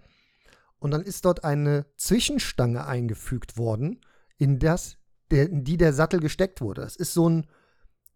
Und 0.78 0.90
dann 0.92 1.02
ist 1.02 1.24
dort 1.24 1.44
eine 1.44 1.86
Zwischenstange 1.96 2.86
eingefügt 2.86 3.58
worden, 3.58 4.00
in, 4.38 4.58
das, 4.58 4.96
in 5.30 5.64
die 5.64 5.76
der 5.76 5.92
Sattel 5.92 6.20
gesteckt 6.20 6.60
wurde. 6.60 6.82
Das 6.82 6.96
ist 6.96 7.12
so 7.12 7.28
ein 7.28 7.46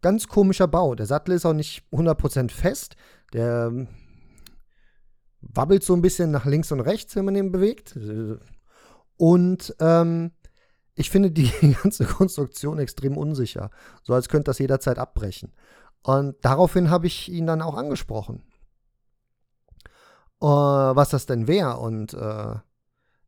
ganz 0.01 0.27
komischer 0.27 0.67
Bau. 0.67 0.95
Der 0.95 1.05
Sattel 1.05 1.35
ist 1.35 1.45
auch 1.45 1.53
nicht 1.53 1.83
100% 1.91 2.51
fest. 2.51 2.95
Der 3.33 3.87
wabbelt 5.41 5.83
so 5.83 5.93
ein 5.93 6.01
bisschen 6.01 6.31
nach 6.31 6.45
links 6.45 6.71
und 6.71 6.79
rechts, 6.81 7.15
wenn 7.15 7.25
man 7.25 7.35
ihn 7.35 7.51
bewegt. 7.51 7.97
Und 9.17 9.75
ähm, 9.79 10.31
ich 10.95 11.09
finde 11.09 11.31
die 11.31 11.51
ganze 11.83 12.05
Konstruktion 12.05 12.79
extrem 12.79 13.17
unsicher. 13.17 13.69
So 14.03 14.13
als 14.13 14.29
könnte 14.29 14.49
das 14.49 14.59
jederzeit 14.59 14.99
abbrechen. 14.99 15.53
Und 16.03 16.35
daraufhin 16.41 16.89
habe 16.89 17.07
ich 17.07 17.31
ihn 17.31 17.47
dann 17.47 17.61
auch 17.61 17.75
angesprochen. 17.75 18.43
Uh, 20.43 20.95
was 20.95 21.09
das 21.09 21.27
denn 21.27 21.47
wäre. 21.47 21.77
Und 21.77 22.15
uh, 22.15 22.55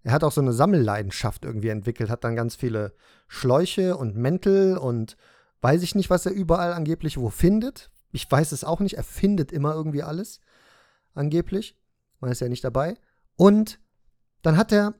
er 0.03 0.12
hat 0.12 0.24
auch 0.24 0.32
so 0.32 0.42
eine 0.42 0.53
Sammelleidenschaft 0.53 1.46
irgendwie 1.46 1.70
entwickelt, 1.70 2.10
hat 2.10 2.24
dann 2.24 2.36
ganz 2.36 2.56
viele 2.56 2.94
Schläuche 3.27 3.96
und 3.96 4.15
Mäntel 4.15 4.77
und 4.77 5.15
Weiß 5.63 5.82
ich 5.82 5.96
nicht, 5.96 6.10
was 6.10 6.25
er 6.25 6.34
überall 6.34 6.74
angeblich 6.74 7.17
wo 7.17 7.29
findet. 7.29 7.89
Ich 8.12 8.29
weiß 8.29 8.51
es 8.51 8.65
auch 8.65 8.82
nicht. 8.82 8.98
Er 8.98 9.03
findet 9.03 9.53
immer 9.53 9.74
irgendwie 9.74 10.03
alles. 10.03 10.41
Angeblich. 11.13 11.79
Man 12.20 12.29
ist 12.29 12.41
ja 12.41 12.50
nicht 12.50 12.65
dabei. 12.65 12.96
Und 13.38 13.79
dann 14.41 14.58
hat 14.58 14.74
er 14.74 14.93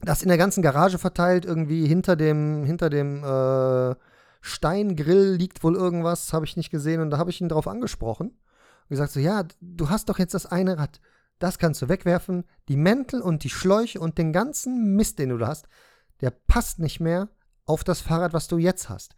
das 0.00 0.22
in 0.22 0.28
der 0.28 0.38
ganzen 0.38 0.62
Garage 0.62 0.96
verteilt. 0.96 1.44
Irgendwie 1.44 1.88
hinter 1.88 2.14
dem, 2.14 2.64
hinter 2.64 2.88
dem 2.88 3.24
äh, 3.24 3.96
Steingrill 4.42 5.34
liegt 5.34 5.64
wohl 5.64 5.74
irgendwas. 5.74 6.32
Habe 6.32 6.44
ich 6.44 6.56
nicht 6.56 6.70
gesehen. 6.70 7.00
Und 7.00 7.10
da 7.10 7.18
habe 7.18 7.30
ich 7.30 7.40
ihn 7.40 7.48
drauf 7.48 7.66
angesprochen. 7.66 8.28
Und 8.28 8.88
gesagt 8.90 9.10
so, 9.10 9.18
ja, 9.18 9.42
du 9.60 9.90
hast 9.90 10.08
doch 10.08 10.20
jetzt 10.20 10.34
das 10.34 10.46
eine 10.46 10.78
Rad. 10.78 11.00
Das 11.40 11.58
kannst 11.58 11.82
du 11.82 11.88
wegwerfen. 11.88 12.44
Die 12.68 12.76
Mäntel 12.76 13.20
und 13.20 13.42
die 13.42 13.50
Schläuche 13.50 13.98
und 13.98 14.18
den 14.18 14.32
ganzen 14.32 14.94
Mist, 14.94 15.18
den 15.18 15.30
du 15.30 15.38
da 15.38 15.48
hast, 15.48 15.66
der 16.20 16.30
passt 16.30 16.78
nicht 16.78 17.00
mehr 17.00 17.28
auf 17.72 17.84
das 17.84 18.00
Fahrrad, 18.00 18.32
was 18.32 18.48
du 18.48 18.58
jetzt 18.58 18.88
hast. 18.88 19.14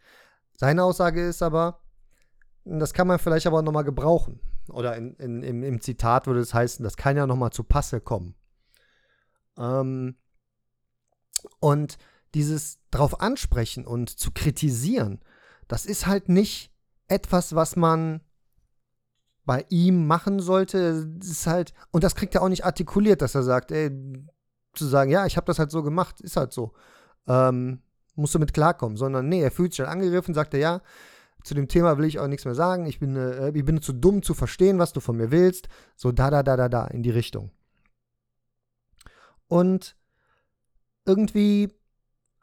Seine 0.57 0.83
Aussage 0.83 1.25
ist 1.25 1.43
aber, 1.43 1.81
das 2.63 2.93
kann 2.93 3.07
man 3.07 3.19
vielleicht 3.19 3.47
aber 3.47 3.61
nochmal 3.61 3.83
gebrauchen. 3.83 4.39
Oder 4.69 4.95
in, 4.95 5.13
in, 5.15 5.43
im, 5.43 5.63
im, 5.63 5.81
Zitat 5.81 6.25
würde 6.25 6.39
es 6.39 6.53
heißen, 6.53 6.83
das 6.83 6.97
kann 6.97 7.17
ja 7.17 7.27
nochmal 7.27 7.51
zu 7.51 7.63
Passe 7.63 8.01
kommen. 8.01 8.35
Ähm, 9.57 10.15
Und 11.59 11.97
dieses 12.33 12.79
drauf 12.91 13.21
ansprechen 13.21 13.85
und 13.85 14.09
zu 14.09 14.31
kritisieren, 14.31 15.21
das 15.67 15.85
ist 15.85 16.07
halt 16.07 16.29
nicht 16.29 16.71
etwas, 17.07 17.55
was 17.55 17.75
man 17.75 18.21
bei 19.45 19.65
ihm 19.69 20.07
machen 20.07 20.39
sollte. 20.39 21.05
Das 21.17 21.27
ist 21.27 21.47
halt, 21.47 21.73
und 21.91 22.03
das 22.03 22.15
kriegt 22.15 22.35
er 22.35 22.41
auch 22.41 22.49
nicht 22.49 22.65
artikuliert, 22.65 23.21
dass 23.21 23.35
er 23.35 23.43
sagt, 23.43 23.71
ey, 23.71 23.91
zu 24.73 24.85
sagen, 24.85 25.11
ja, 25.11 25.25
ich 25.25 25.37
habe 25.37 25.45
das 25.45 25.59
halt 25.59 25.71
so 25.71 25.83
gemacht, 25.83 26.21
ist 26.21 26.37
halt 26.37 26.51
so. 26.51 26.73
Ähm, 27.27 27.81
musst 28.15 28.35
du 28.35 28.39
mit 28.39 28.53
klarkommen, 28.53 28.97
sondern 28.97 29.29
nee, 29.29 29.41
er 29.41 29.51
fühlt 29.51 29.73
sich 29.73 29.79
halt 29.79 29.89
angegriffen, 29.89 30.33
sagt 30.33 30.53
er, 30.53 30.59
ja, 30.59 30.81
zu 31.43 31.53
dem 31.53 31.67
Thema 31.67 31.97
will 31.97 32.05
ich 32.05 32.19
auch 32.19 32.27
nichts 32.27 32.45
mehr 32.45 32.55
sagen, 32.55 32.85
ich 32.85 32.99
bin, 32.99 33.15
äh, 33.15 33.51
ich 33.53 33.65
bin 33.65 33.81
zu 33.81 33.93
dumm 33.93 34.23
zu 34.23 34.33
verstehen, 34.33 34.79
was 34.79 34.93
du 34.93 34.99
von 34.99 35.15
mir 35.15 35.31
willst, 35.31 35.69
so 35.95 36.11
da, 36.11 36.29
da, 36.29 36.43
da, 36.43 36.57
da, 36.57 36.69
da, 36.69 36.87
in 36.87 37.03
die 37.03 37.11
Richtung. 37.11 37.51
Und 39.47 39.95
irgendwie 41.05 41.71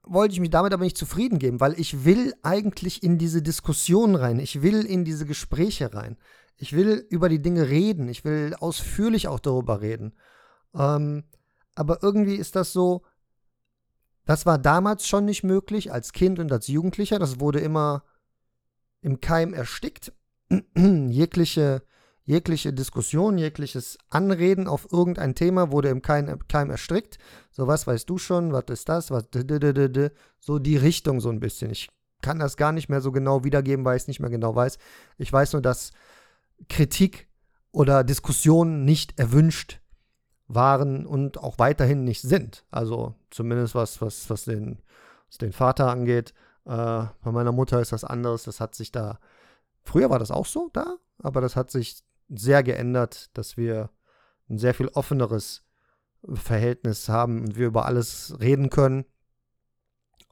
wollte 0.05 0.35
ich 0.35 0.41
mich 0.41 0.51
damit 0.51 0.73
aber 0.73 0.85
nicht 0.85 0.97
zufrieden 0.97 1.39
geben, 1.39 1.61
weil 1.61 1.79
ich 1.79 2.05
will 2.05 2.35
eigentlich 2.43 3.03
in 3.03 3.19
diese 3.19 3.43
Diskussion 3.43 4.15
rein, 4.15 4.39
ich 4.39 4.63
will 4.63 4.85
in 4.85 5.05
diese 5.05 5.27
Gespräche 5.27 5.95
rein, 5.95 6.17
ich 6.57 6.75
will 6.75 7.07
über 7.11 7.29
die 7.29 7.43
Dinge 7.43 7.69
reden, 7.69 8.09
ich 8.09 8.25
will 8.25 8.55
ausführlich 8.59 9.27
auch 9.29 9.41
darüber 9.41 9.81
reden. 9.81 10.15
Ähm, 10.75 11.25
aber 11.75 12.03
irgendwie 12.03 12.37
ist 12.37 12.55
das 12.55 12.73
so, 12.73 13.03
das 14.25 14.47
war 14.47 14.59
damals 14.59 15.07
schon 15.07 15.25
nicht 15.25 15.43
möglich, 15.43 15.93
als 15.93 16.13
Kind 16.13 16.39
und 16.39 16.53
als 16.53 16.69
Jugendlicher. 16.69 17.19
Das 17.19 17.41
wurde 17.41 17.61
immer 17.61 18.05
im 19.01 19.21
Keim 19.21 19.53
erstickt. 19.53 20.13
jegliche, 20.77 21.83
jegliche 22.25 22.73
Diskussion, 22.73 23.37
jegliches 23.37 23.99
Anreden 24.11 24.69
auf 24.69 24.93
irgendein 24.93 25.35
Thema 25.35 25.73
wurde 25.73 25.89
im 25.89 26.03
Keim, 26.03 26.39
Keim 26.49 26.71
erstrickt. 26.71 27.19
So, 27.51 27.67
was 27.67 27.87
weißt 27.87 28.09
du 28.09 28.19
schon? 28.19 28.53
Was 28.53 28.65
ist 28.69 28.89
das? 28.89 29.11
Was, 29.11 29.25
so 30.39 30.59
die 30.59 30.77
Richtung 30.77 31.21
so 31.21 31.31
ein 31.31 31.41
bisschen. 31.41 31.71
Ich 31.71 31.89
kann 32.23 32.39
das 32.39 32.57
gar 32.57 32.71
nicht 32.71 32.89
mehr 32.89 33.01
so 33.01 33.11
genau 33.11 33.43
wiedergeben, 33.43 33.85
weil 33.85 33.97
ich 33.97 34.03
es 34.03 34.09
nicht 34.09 34.21
mehr 34.21 34.31
genau 34.31 34.55
weiß. 34.55 34.79
Ich 35.19 35.33
weiß 35.33 35.55
nur, 35.55 35.63
dass 35.63 35.91
Kritik 36.69 37.29
oder 37.73 38.05
Diskussionen 38.05 38.85
nicht 38.85 39.19
erwünscht 39.19 39.82
waren 40.55 41.07
und 41.07 41.39
auch 41.39 41.59
weiterhin 41.59 42.05
nicht 42.05 42.23
sind. 42.23 42.65
Also 42.71 43.15
zumindest 43.31 43.75
was, 43.75 44.01
was, 44.01 44.29
was, 44.31 44.45
den, 44.45 44.81
was 45.29 45.39
den 45.39 45.53
Vater 45.53 45.91
angeht. 45.91 46.35
Äh, 46.65 47.07
bei 47.23 47.33
meiner 47.33 47.53
Mutter 47.53 47.81
ist 47.81 47.93
das 47.93 48.05
anders. 48.05 48.45
Das 48.45 48.61
hat 48.61 48.75
sich 48.75 48.93
da. 48.93 49.19
Früher 49.83 50.11
war 50.11 50.19
das 50.19 50.31
auch 50.31 50.47
so 50.47 50.71
da, 50.73 50.97
aber 51.19 51.41
das 51.41 51.57
hat 51.57 51.71
sich 51.71 52.03
sehr 52.29 52.63
geändert, 52.63 53.37
dass 53.37 53.57
wir 53.57 53.91
ein 54.49 54.59
sehr 54.59 54.75
viel 54.75 54.89
offeneres 54.89 55.65
Verhältnis 56.35 57.09
haben 57.09 57.41
und 57.41 57.57
wir 57.57 57.67
über 57.67 57.87
alles 57.87 58.37
reden 58.41 58.71
können 58.71 59.05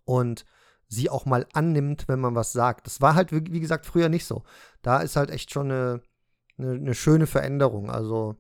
und 0.05 0.45
sie 0.87 1.11
auch 1.11 1.25
mal 1.25 1.47
annimmt, 1.53 2.09
wenn 2.09 2.21
man 2.21 2.35
was 2.35 2.53
sagt. 2.53 2.87
Das 2.87 3.01
war 3.01 3.15
halt, 3.15 3.33
wie 3.33 3.61
gesagt, 3.61 3.87
früher 3.87 4.09
nicht 4.09 4.27
so. 4.27 4.43
Da 4.83 5.01
ist 5.01 5.17
halt 5.17 5.31
echt 5.31 5.53
schon 5.53 5.71
eine, 5.71 6.03
eine, 6.59 6.73
eine 6.73 6.95
schöne 6.95 7.27
Veränderung. 7.27 7.91
Also 7.91 8.37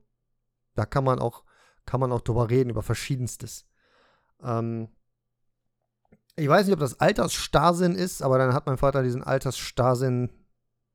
da 0.74 0.84
kann 0.84 1.04
man 1.04 1.18
auch 1.18 1.44
kann 1.86 2.00
man 2.00 2.12
auch 2.12 2.20
drüber 2.20 2.50
reden, 2.50 2.70
über 2.70 2.82
Verschiedenstes. 2.82 3.66
Ähm, 4.42 4.88
ich 6.36 6.48
weiß 6.48 6.66
nicht, 6.66 6.74
ob 6.74 6.80
das 6.80 7.00
Altersstarrsinn 7.00 7.94
ist, 7.94 8.22
aber 8.22 8.38
dann 8.38 8.54
hat 8.54 8.66
mein 8.66 8.78
Vater 8.78 9.02
diesen 9.02 9.22
Altersstarrsinn 9.22 10.30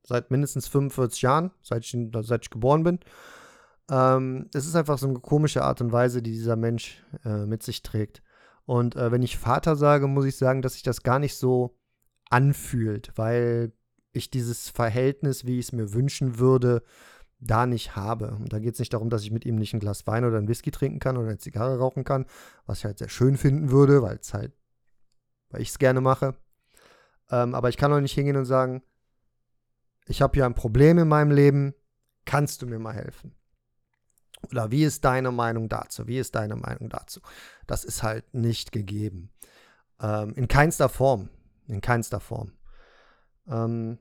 seit 0.02 0.30
mindestens 0.30 0.68
45 0.68 1.22
Jahren, 1.22 1.50
seit 1.62 1.84
ich, 1.84 1.96
seit 2.22 2.44
ich 2.44 2.50
geboren 2.50 2.84
bin. 2.84 3.00
Ähm, 3.90 4.48
es 4.52 4.66
ist 4.66 4.74
einfach 4.74 4.98
so 4.98 5.06
eine 5.06 5.20
komische 5.20 5.62
Art 5.62 5.80
und 5.80 5.92
Weise, 5.92 6.22
die 6.22 6.32
dieser 6.32 6.56
Mensch 6.56 7.04
äh, 7.24 7.46
mit 7.46 7.62
sich 7.62 7.82
trägt. 7.82 8.22
Und 8.64 8.96
äh, 8.96 9.12
wenn 9.12 9.22
ich 9.22 9.38
Vater 9.38 9.76
sage, 9.76 10.08
muss 10.08 10.24
ich 10.24 10.36
sagen, 10.36 10.62
dass 10.62 10.74
sich 10.74 10.82
das 10.82 11.02
gar 11.02 11.18
nicht 11.18 11.36
so 11.36 11.78
anfühlt, 12.30 13.12
weil 13.16 13.72
ich 14.12 14.30
dieses 14.30 14.68
Verhältnis, 14.68 15.44
wie 15.44 15.58
ich 15.58 15.66
es 15.66 15.72
mir 15.72 15.92
wünschen 15.92 16.38
würde, 16.38 16.82
da 17.38 17.66
nicht 17.66 17.96
habe. 17.96 18.32
Und 18.32 18.52
da 18.52 18.58
geht 18.58 18.74
es 18.74 18.78
nicht 18.78 18.92
darum, 18.92 19.10
dass 19.10 19.22
ich 19.22 19.30
mit 19.30 19.44
ihm 19.44 19.56
nicht 19.56 19.74
ein 19.74 19.80
Glas 19.80 20.06
Wein 20.06 20.24
oder 20.24 20.38
ein 20.38 20.48
Whisky 20.48 20.70
trinken 20.70 20.98
kann 20.98 21.16
oder 21.16 21.28
eine 21.28 21.38
Zigarre 21.38 21.78
rauchen 21.78 22.04
kann, 22.04 22.26
was 22.66 22.78
ich 22.78 22.84
halt 22.84 22.98
sehr 22.98 23.08
schön 23.08 23.36
finden 23.36 23.70
würde, 23.70 24.02
weil 24.02 24.16
es 24.16 24.32
halt, 24.32 24.52
weil 25.50 25.60
ich 25.60 25.68
es 25.70 25.78
gerne 25.78 26.00
mache. 26.00 26.34
Ähm, 27.30 27.54
aber 27.54 27.68
ich 27.68 27.76
kann 27.76 27.92
auch 27.92 28.00
nicht 28.00 28.14
hingehen 28.14 28.36
und 28.36 28.46
sagen, 28.46 28.82
ich 30.06 30.22
habe 30.22 30.34
hier 30.34 30.46
ein 30.46 30.54
Problem 30.54 30.98
in 30.98 31.08
meinem 31.08 31.30
Leben, 31.30 31.74
kannst 32.24 32.62
du 32.62 32.66
mir 32.66 32.78
mal 32.78 32.94
helfen? 32.94 33.34
Oder 34.50 34.70
wie 34.70 34.84
ist 34.84 35.04
deine 35.04 35.32
Meinung 35.32 35.68
dazu? 35.68 36.06
Wie 36.06 36.18
ist 36.18 36.34
deine 36.34 36.56
Meinung 36.56 36.88
dazu? 36.88 37.20
Das 37.66 37.84
ist 37.84 38.02
halt 38.02 38.32
nicht 38.32 38.70
gegeben. 38.70 39.30
Ähm, 40.00 40.34
in 40.34 40.46
keinster 40.46 40.88
Form. 40.88 41.30
In 41.66 41.80
keinster 41.80 42.20
Form. 42.20 42.52
Ähm, 43.48 43.98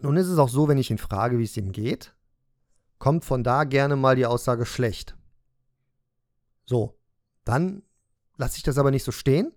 nun 0.00 0.16
ist 0.16 0.28
es 0.28 0.38
auch 0.38 0.48
so, 0.48 0.68
wenn 0.68 0.78
ich 0.78 0.90
ihn 0.90 0.98
frage, 0.98 1.38
wie 1.38 1.44
es 1.44 1.56
ihm 1.56 1.72
geht, 1.72 2.14
kommt 2.98 3.24
von 3.24 3.42
da 3.42 3.64
gerne 3.64 3.96
mal 3.96 4.16
die 4.16 4.26
Aussage 4.26 4.66
schlecht. 4.66 5.16
So, 6.64 6.98
dann 7.44 7.82
lasse 8.36 8.56
ich 8.56 8.62
das 8.62 8.78
aber 8.78 8.90
nicht 8.90 9.04
so 9.04 9.12
stehen, 9.12 9.52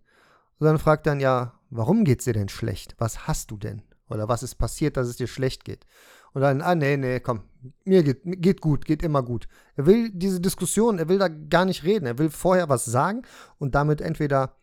sondern 0.59 0.79
fragt 0.79 1.05
dann 1.05 1.19
ja, 1.19 1.59
warum 1.69 2.03
geht 2.03 2.19
es 2.19 2.25
dir 2.25 2.33
denn 2.33 2.49
schlecht? 2.49 2.95
Was 2.97 3.27
hast 3.27 3.51
du 3.51 3.57
denn? 3.57 3.83
Oder 4.09 4.27
was 4.27 4.43
ist 4.43 4.55
passiert, 4.55 4.97
dass 4.97 5.07
es 5.07 5.17
dir 5.17 5.27
schlecht 5.27 5.65
geht? 5.65 5.85
Und 6.33 6.41
dann, 6.41 6.61
ah, 6.61 6.75
nee, 6.75 6.97
nee, 6.97 7.19
komm, 7.19 7.43
mir 7.85 8.03
geht, 8.03 8.21
geht 8.23 8.61
gut, 8.61 8.85
geht 8.85 9.03
immer 9.03 9.21
gut. 9.21 9.47
Er 9.75 9.85
will 9.85 10.09
diese 10.11 10.41
Diskussion, 10.41 10.97
er 10.97 11.07
will 11.07 11.19
da 11.19 11.27
gar 11.27 11.65
nicht 11.65 11.83
reden. 11.83 12.05
Er 12.05 12.17
will 12.17 12.29
vorher 12.29 12.69
was 12.69 12.85
sagen 12.85 13.21
und 13.59 13.75
damit 13.75 14.01
entweder 14.01 14.55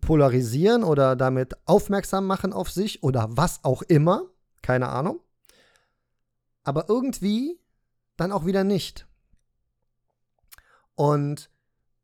polarisieren 0.00 0.84
oder 0.84 1.16
damit 1.16 1.56
aufmerksam 1.66 2.26
machen 2.26 2.52
auf 2.52 2.70
sich 2.70 3.02
oder 3.02 3.28
was 3.30 3.64
auch 3.64 3.82
immer. 3.82 4.22
Keine 4.66 4.88
Ahnung. 4.88 5.20
Aber 6.64 6.88
irgendwie 6.88 7.60
dann 8.16 8.32
auch 8.32 8.46
wieder 8.46 8.64
nicht. 8.64 9.06
Und 10.96 11.50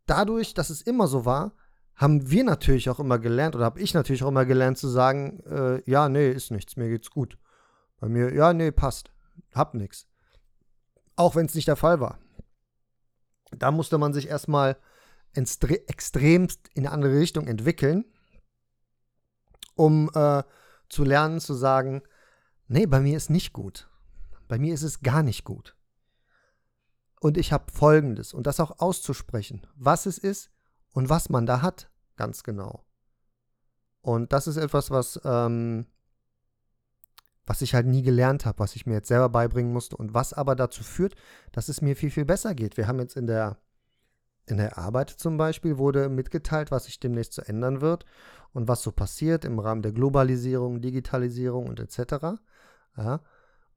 dadurch, 0.07 0.55
dass 0.55 0.71
es 0.71 0.81
immer 0.81 1.09
so 1.09 1.25
war, 1.25 1.57
haben 1.97 2.31
wir 2.31 2.45
natürlich 2.45 2.89
auch 2.89 3.01
immer 3.01 3.19
gelernt, 3.19 3.57
oder 3.57 3.65
habe 3.65 3.81
ich 3.81 3.95
natürlich 3.95 4.23
auch 4.23 4.29
immer 4.29 4.45
gelernt 4.45 4.79
zu 4.79 4.87
sagen, 4.87 5.41
äh, 5.41 5.91
ja, 5.91 6.09
nee, 6.09 6.31
ist 6.31 6.53
nichts, 6.53 6.77
mir 6.77 6.89
geht's 6.89 7.11
gut. 7.11 7.37
Bei 7.99 8.09
mir, 8.09 8.33
ja, 8.33 8.53
nee, 8.53 8.71
passt, 8.71 9.11
hab 9.53 9.75
nichts. 9.75 10.07
Auch 11.17 11.35
wenn 11.35 11.47
es 11.47 11.57
nicht 11.57 11.67
der 11.67 11.75
Fall 11.75 11.99
war. 11.99 12.21
Da 13.51 13.73
musste 13.73 13.99
man 13.99 14.13
sich 14.13 14.29
erstmal 14.29 14.77
extremst 15.35 16.69
in 16.75 16.87
eine 16.87 16.95
andere 16.95 17.19
Richtung 17.19 17.49
entwickeln, 17.49 18.05
um 19.75 20.09
äh, 20.15 20.45
zu 20.89 21.03
lernen 21.03 21.41
zu 21.41 21.55
sagen, 21.55 22.03
Nee, 22.73 22.87
bei 22.87 23.01
mir 23.01 23.19
ist 23.19 23.29
nicht 23.29 23.53
gut. 23.53 23.87
Bei 24.49 24.59
mir 24.59 24.73
ist 24.73 24.83
es 24.83 25.03
gar 25.03 25.23
nicht 25.23 25.45
gut. 25.45 25.77
Und 27.21 27.37
ich 27.37 27.53
habe 27.53 27.71
Folgendes, 27.71 28.33
und 28.33 28.47
das 28.47 28.61
auch 28.61 28.79
auszusprechen, 28.79 29.67
was 29.77 30.07
es 30.07 30.17
ist 30.17 30.51
und 30.93 31.11
was 31.11 31.29
man 31.29 31.45
da 31.45 31.61
hat, 31.61 31.91
ganz 32.17 32.43
genau. 32.43 32.87
Und 34.01 34.33
das 34.33 34.47
ist 34.47 34.57
etwas, 34.57 34.91
was, 34.91 35.21
ähm, 35.23 35.85
was 37.45 37.61
ich 37.61 37.75
halt 37.75 37.87
nie 37.87 38.01
gelernt 38.01 38.47
habe, 38.47 38.59
was 38.61 38.75
ich 38.75 38.87
mir 38.87 38.95
jetzt 38.95 39.09
selber 39.09 39.29
beibringen 39.29 39.75
musste 39.75 39.99
und 39.99 40.15
was 40.15 40.33
aber 40.33 40.57
dazu 40.57 40.83
führt, 40.83 41.15
dass 41.53 41.69
es 41.69 41.83
mir 41.83 41.95
viel, 41.95 42.11
viel 42.11 42.25
besser 42.25 42.55
geht. 42.55 42.79
Wir 42.79 42.89
haben 42.89 43.01
jetzt 43.01 43.19
in 43.19 43.27
der, 43.27 43.59
in 44.47 44.57
der 44.57 44.79
Arbeit 44.79 45.11
zum 45.11 45.37
Beispiel 45.37 45.77
wurde 45.77 46.09
mitgeteilt, 46.09 46.71
was 46.71 46.87
sich 46.87 46.99
demnächst 46.99 47.35
zu 47.35 47.43
ändern 47.43 47.83
wird 47.83 48.07
und 48.55 48.67
was 48.67 48.83
so 48.83 48.93
passiert 48.93 49.45
im 49.45 49.59
Rahmen 49.59 49.83
der 49.83 49.93
Globalisierung, 49.93 50.81
Digitalisierung 50.81 51.69
und 51.69 51.79
etc. 51.79 52.41
Ja? 52.97 53.21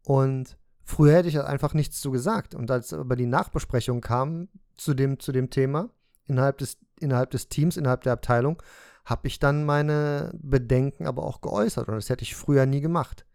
Und 0.03 0.57
früher 0.84 1.13
hätte 1.13 1.29
ich 1.29 1.39
einfach 1.39 1.74
nichts 1.74 2.00
zu 2.01 2.12
gesagt. 2.12 2.55
Und 2.55 2.72
als 2.72 2.93
aber 2.93 3.15
die 3.15 3.25
Nachbesprechung 3.25 4.01
kam 4.01 4.50
zu 4.75 4.93
dem, 4.93 5.19
zu 5.19 5.31
dem 5.31 5.50
Thema 5.50 5.89
innerhalb 6.27 6.57
des, 6.57 6.77
innerhalb 7.00 7.31
des 7.31 7.50
Teams, 7.50 7.77
innerhalb 7.77 8.01
der 8.01 8.13
Abteilung, 8.13 8.62
habe 9.05 9.27
ich 9.27 9.39
dann 9.39 9.65
meine 9.65 10.31
Bedenken 10.41 11.05
aber 11.05 11.24
auch 11.24 11.41
geäußert. 11.41 11.88
Und 11.88 11.95
das 11.95 12.10
hätte 12.10 12.24
ich 12.24 12.36
früher 12.36 12.65
nie 12.65 12.81
gemacht. 12.81 13.25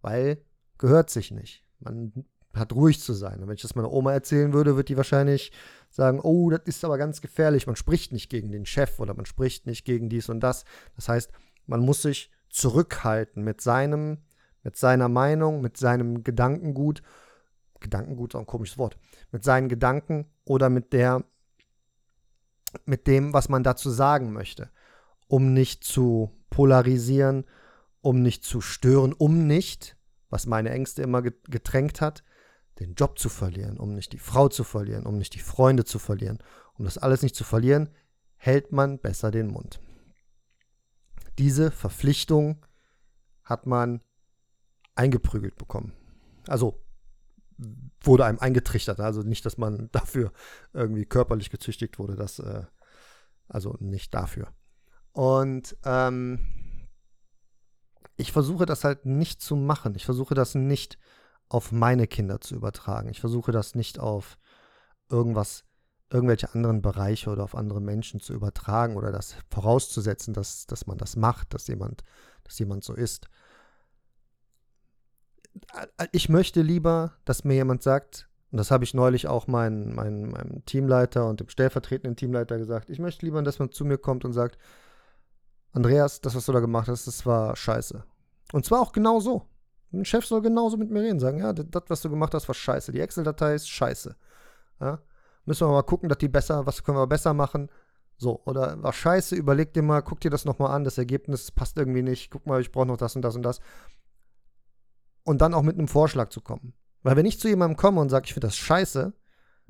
Weil 0.00 0.42
gehört 0.78 1.10
sich 1.10 1.30
nicht. 1.30 1.64
Man 1.80 2.24
hat 2.54 2.72
ruhig 2.72 3.00
zu 3.00 3.12
sein. 3.12 3.40
Und 3.40 3.48
wenn 3.48 3.54
ich 3.54 3.62
das 3.62 3.74
meiner 3.74 3.92
Oma 3.92 4.12
erzählen 4.12 4.52
würde, 4.52 4.76
wird 4.76 4.88
die 4.88 4.96
wahrscheinlich 4.96 5.52
sagen, 5.90 6.20
oh, 6.20 6.50
das 6.50 6.62
ist 6.64 6.84
aber 6.84 6.98
ganz 6.98 7.20
gefährlich. 7.20 7.66
Man 7.66 7.76
spricht 7.76 8.12
nicht 8.12 8.30
gegen 8.30 8.50
den 8.50 8.66
Chef 8.66 8.98
oder 8.98 9.14
man 9.14 9.26
spricht 9.26 9.66
nicht 9.66 9.84
gegen 9.84 10.08
dies 10.08 10.28
und 10.28 10.40
das. 10.40 10.64
Das 10.96 11.08
heißt, 11.08 11.30
man 11.66 11.80
muss 11.80 12.02
sich 12.02 12.30
zurückhalten 12.48 13.42
mit 13.42 13.60
seinem 13.60 14.18
mit 14.62 14.76
seiner 14.76 15.08
Meinung, 15.08 15.60
mit 15.60 15.76
seinem 15.76 16.24
Gedankengut, 16.24 17.02
Gedankengut 17.80 18.32
ist 18.32 18.36
auch 18.36 18.40
ein 18.40 18.46
komisches 18.46 18.78
Wort, 18.78 18.96
mit 19.30 19.44
seinen 19.44 19.68
Gedanken 19.68 20.26
oder 20.44 20.70
mit 20.70 20.92
der, 20.92 21.24
mit 22.84 23.06
dem, 23.06 23.32
was 23.32 23.48
man 23.48 23.62
dazu 23.62 23.90
sagen 23.90 24.32
möchte, 24.32 24.70
um 25.26 25.52
nicht 25.52 25.84
zu 25.84 26.30
polarisieren, 26.50 27.44
um 28.00 28.22
nicht 28.22 28.44
zu 28.44 28.60
stören, 28.60 29.12
um 29.12 29.46
nicht, 29.46 29.96
was 30.30 30.46
meine 30.46 30.70
Ängste 30.70 31.02
immer 31.02 31.22
getränkt 31.22 32.00
hat, 32.00 32.22
den 32.78 32.94
Job 32.94 33.18
zu 33.18 33.28
verlieren, 33.28 33.78
um 33.78 33.94
nicht 33.94 34.12
die 34.12 34.18
Frau 34.18 34.48
zu 34.48 34.64
verlieren, 34.64 35.06
um 35.06 35.18
nicht 35.18 35.34
die 35.34 35.40
Freunde 35.40 35.84
zu 35.84 35.98
verlieren, 35.98 36.38
um 36.74 36.84
das 36.84 36.98
alles 36.98 37.22
nicht 37.22 37.36
zu 37.36 37.44
verlieren, 37.44 37.90
hält 38.36 38.72
man 38.72 38.98
besser 38.98 39.30
den 39.30 39.48
Mund. 39.48 39.80
Diese 41.38 41.70
Verpflichtung 41.70 42.64
hat 43.44 43.66
man 43.66 44.00
eingeprügelt 44.94 45.56
bekommen. 45.56 45.92
Also 46.48 46.82
wurde 48.00 48.24
einem 48.24 48.38
eingetrichtert. 48.38 49.00
Also 49.00 49.22
nicht, 49.22 49.44
dass 49.46 49.58
man 49.58 49.88
dafür 49.92 50.32
irgendwie 50.72 51.06
körperlich 51.06 51.50
gezüchtigt 51.50 51.98
wurde. 51.98 52.16
Das, 52.16 52.38
äh, 52.38 52.64
also 53.48 53.76
nicht 53.80 54.14
dafür. 54.14 54.48
Und 55.12 55.76
ähm, 55.84 56.40
ich 58.16 58.32
versuche 58.32 58.66
das 58.66 58.84
halt 58.84 59.04
nicht 59.06 59.42
zu 59.42 59.56
machen. 59.56 59.94
Ich 59.94 60.04
versuche 60.04 60.34
das 60.34 60.54
nicht 60.54 60.98
auf 61.48 61.72
meine 61.72 62.06
Kinder 62.06 62.40
zu 62.40 62.54
übertragen. 62.54 63.08
Ich 63.10 63.20
versuche 63.20 63.52
das 63.52 63.74
nicht 63.74 63.98
auf 63.98 64.38
irgendwas, 65.10 65.64
irgendwelche 66.10 66.54
anderen 66.54 66.80
Bereiche 66.80 67.30
oder 67.30 67.44
auf 67.44 67.54
andere 67.54 67.80
Menschen 67.80 68.20
zu 68.20 68.32
übertragen 68.32 68.96
oder 68.96 69.12
das 69.12 69.36
vorauszusetzen, 69.50 70.32
dass, 70.34 70.66
dass 70.66 70.86
man 70.86 70.98
das 70.98 71.16
macht, 71.16 71.52
dass 71.52 71.66
jemand, 71.68 72.04
dass 72.44 72.58
jemand 72.58 72.84
so 72.84 72.94
ist. 72.94 73.28
Ich 76.12 76.28
möchte 76.28 76.62
lieber, 76.62 77.12
dass 77.24 77.44
mir 77.44 77.54
jemand 77.54 77.82
sagt, 77.82 78.28
und 78.50 78.58
das 78.58 78.70
habe 78.70 78.84
ich 78.84 78.94
neulich 78.94 79.28
auch 79.28 79.46
mein, 79.46 79.94
mein, 79.94 80.30
meinem 80.30 80.64
Teamleiter 80.66 81.26
und 81.26 81.40
dem 81.40 81.48
stellvertretenden 81.48 82.16
Teamleiter 82.16 82.58
gesagt, 82.58 82.90
ich 82.90 82.98
möchte 82.98 83.24
lieber, 83.24 83.42
dass 83.42 83.58
man 83.58 83.72
zu 83.72 83.84
mir 83.84 83.98
kommt 83.98 84.24
und 84.24 84.32
sagt, 84.32 84.58
Andreas, 85.72 86.20
das, 86.20 86.34
was 86.34 86.46
du 86.46 86.52
da 86.52 86.60
gemacht 86.60 86.88
hast, 86.88 87.06
das 87.06 87.24
war 87.24 87.56
scheiße. 87.56 88.04
Und 88.52 88.66
zwar 88.66 88.80
auch 88.80 88.92
genau 88.92 89.20
so. 89.20 89.46
Ein 89.92 90.04
Chef 90.04 90.24
soll 90.26 90.42
genauso 90.42 90.76
mit 90.76 90.90
mir 90.90 91.02
reden, 91.02 91.20
sagen, 91.20 91.38
ja, 91.38 91.52
das, 91.52 91.82
was 91.88 92.00
du 92.02 92.10
gemacht 92.10 92.34
hast, 92.34 92.48
war 92.48 92.54
scheiße. 92.54 92.92
Die 92.92 93.00
Excel-Datei 93.00 93.54
ist 93.54 93.68
scheiße. 93.68 94.16
Ja? 94.80 94.98
Müssen 95.44 95.66
wir 95.66 95.72
mal 95.72 95.82
gucken, 95.82 96.08
dass 96.08 96.18
die 96.18 96.28
besser, 96.28 96.66
was 96.66 96.82
können 96.84 96.98
wir 96.98 97.06
besser 97.06 97.34
machen. 97.34 97.70
So, 98.16 98.40
oder 98.44 98.80
war 98.82 98.92
scheiße, 98.92 99.34
überleg 99.34 99.72
dir 99.72 99.82
mal, 99.82 100.02
guck 100.02 100.20
dir 100.20 100.30
das 100.30 100.44
nochmal 100.44 100.70
an, 100.70 100.84
das 100.84 100.98
Ergebnis 100.98 101.50
passt 101.50 101.76
irgendwie 101.76 102.02
nicht, 102.02 102.30
guck 102.30 102.46
mal, 102.46 102.60
ich 102.60 102.70
brauche 102.70 102.86
noch 102.86 102.96
das 102.96 103.16
und 103.16 103.22
das 103.22 103.34
und 103.34 103.42
das. 103.42 103.60
Und 105.24 105.40
dann 105.40 105.54
auch 105.54 105.62
mit 105.62 105.78
einem 105.78 105.88
Vorschlag 105.88 106.30
zu 106.30 106.40
kommen. 106.40 106.74
Weil 107.02 107.16
wenn 107.16 107.26
ich 107.26 107.40
zu 107.40 107.48
jemandem 107.48 107.76
komme 107.76 108.00
und 108.00 108.08
sage, 108.08 108.26
ich 108.26 108.34
finde 108.34 108.48
das 108.48 108.56
scheiße, 108.56 109.12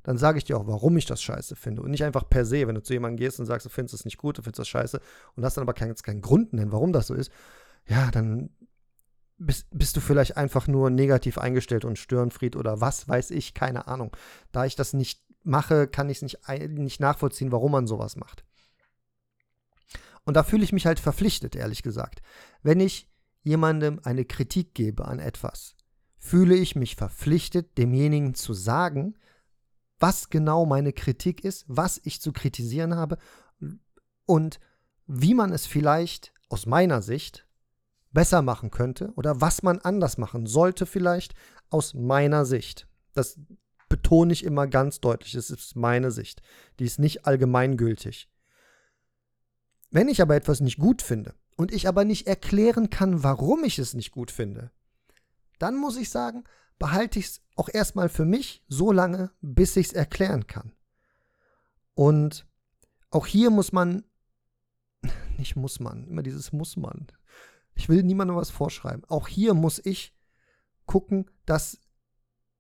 dann 0.03 0.19
sage 0.19 0.39
ich 0.39 0.45
dir 0.45 0.57
auch, 0.57 0.67
warum 0.67 0.97
ich 0.97 1.07
das 1.07 1.23
scheiße 1.23 1.57
finde. 1.57 1.83
Und 1.83 1.91
nicht 1.91 2.05
einfach 2.05 2.29
per 2.29 2.45
se, 2.45 2.67
wenn 2.67 2.75
du 2.75 2.83
zu 2.83 2.93
jemandem 2.93 3.19
gehst 3.19 3.39
und 3.39 3.47
sagst, 3.47 3.67
du 3.67 3.71
findest 3.71 3.95
es 3.95 4.05
nicht 4.05 4.19
gut, 4.19 4.39
du 4.39 4.43
findest 4.43 4.61
das 4.61 4.69
scheiße 4.69 5.01
und 5.37 5.45
hast 5.45 5.57
dann 5.57 5.63
aber 5.63 5.75
keinen, 5.75 5.95
keinen 5.95 6.23
Grund 6.23 6.53
nennen, 6.53 6.73
warum 6.73 6.93
das 6.93 7.07
so 7.07 7.15
ist, 7.15 7.31
ja, 7.87 8.11
dann 8.11 8.51
bist, 9.39 9.67
bist 9.71 9.97
du 9.97 10.01
vielleicht 10.01 10.37
einfach 10.37 10.67
nur 10.67 10.91
negativ 10.91 11.39
eingestellt 11.39 11.85
und 11.85 11.99
Störenfried 11.99 12.57
oder 12.57 12.81
was 12.81 13.09
weiß 13.09 13.31
ich, 13.31 13.55
keine 13.55 13.87
Ahnung. 13.87 14.17
Da 14.51 14.65
ich 14.65 14.77
das 14.77 14.93
nicht 14.93 15.23
mache, 15.45 15.87
kann 15.87 16.09
ich 16.11 16.23
es 16.23 16.23
nicht, 16.23 16.39
nicht 16.71 17.01
nachvollziehen, 17.01 17.53
warum 17.53 17.73
man 17.73 17.87
sowas 17.87 18.17
macht. 18.17 18.45
Und 20.25 20.37
da 20.37 20.45
fühle 20.45 20.63
ich 20.63 20.73
mich 20.73 20.87
halt 20.87 21.01
verpflichtet, 21.01 21.57
ehrlich 21.57 21.83
gesagt. 21.83 22.23
Wenn 22.63 22.81
ich 22.81 23.12
jemandem 23.43 24.01
eine 24.05 24.25
Kritik 24.25 24.75
gebe 24.75 25.05
an 25.07 25.19
etwas, 25.19 25.77
fühle 26.19 26.55
ich 26.55 26.77
mich 26.77 26.97
verpflichtet, 26.97 27.77
demjenigen 27.79 28.35
zu 28.35 28.55
sagen, 28.55 29.17
was 29.99 30.31
genau 30.31 30.67
meine 30.67 30.93
Kritik 30.93 31.45
ist, 31.45 31.65
was 31.69 32.01
ich 32.05 32.21
zu 32.21 32.33
kritisieren 32.33 32.97
habe 32.97 33.19
und 34.27 34.61
wie 35.07 35.35
man 35.35 35.53
es 35.53 35.67
vielleicht 35.67 36.33
aus 36.49 36.67
meiner 36.67 37.03
Sicht 37.03 37.47
besser 38.13 38.43
machen 38.43 38.71
könnte 38.71 39.13
oder 39.17 39.41
was 39.41 39.63
man 39.63 39.79
anders 39.79 40.19
machen 40.19 40.47
sollte 40.47 40.87
vielleicht 40.87 41.35
aus 41.71 41.95
meiner 41.95 42.45
Sicht. 42.45 42.87
Das 43.15 43.39
betone 43.89 44.33
ich 44.33 44.45
immer 44.45 44.67
ganz 44.67 45.01
deutlich, 45.01 45.33
das 45.33 45.51
ist 45.51 45.77
meine 45.77 46.11
Sicht. 46.11 46.43
Die 46.79 46.85
ist 46.85 46.99
nicht 46.99 47.27
allgemeingültig. 47.27 48.29
Wenn 49.91 50.09
ich 50.09 50.23
aber 50.23 50.35
etwas 50.35 50.61
nicht 50.61 50.79
gut 50.79 51.03
finde 51.03 51.35
und 51.57 51.73
ich 51.73 51.89
aber 51.89 52.05
nicht 52.05 52.27
erklären 52.27 52.91
kann, 52.91 53.23
warum 53.23 53.65
ich 53.65 53.79
es 53.79 53.95
nicht 53.95 54.11
gut 54.11 54.31
finde, 54.31 54.71
dann 55.59 55.77
muss 55.77 55.97
ich 55.97 56.11
sagen, 56.11 56.45
behalte 56.79 57.19
ich 57.19 57.27
es 57.27 57.43
auch 57.55 57.69
erstmal 57.69 58.09
für 58.09 58.25
mich 58.25 58.65
so 58.69 58.93
lange, 58.93 59.31
bis 59.41 59.77
ich 59.77 59.89
es 59.89 59.93
erklären 59.93 60.47
kann. 60.47 60.73
Und 61.95 62.47
auch 63.11 63.27
hier 63.27 63.51
muss 63.51 63.73
man, 63.73 64.05
nicht 65.39 65.57
muss 65.57 65.79
man, 65.79 66.07
immer 66.09 66.23
dieses 66.23 66.53
muss 66.53 66.77
man. 66.77 67.07
Ich 67.75 67.89
will 67.89 68.03
niemandem 68.03 68.37
was 68.37 68.51
vorschreiben. 68.51 69.05
Auch 69.05 69.29
hier 69.29 69.55
muss 69.55 69.81
ich 69.85 70.17
gucken, 70.87 71.31
dass 71.47 71.79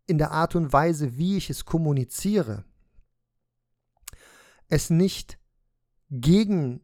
in 0.06 0.18
der 0.18 0.30
Art 0.30 0.54
und 0.54 0.72
Weise, 0.72 1.16
wie 1.16 1.36
ich 1.36 1.50
es 1.50 1.64
kommuniziere, 1.64 2.64
es 4.68 4.90
nicht 4.90 5.38
gegen 6.10 6.80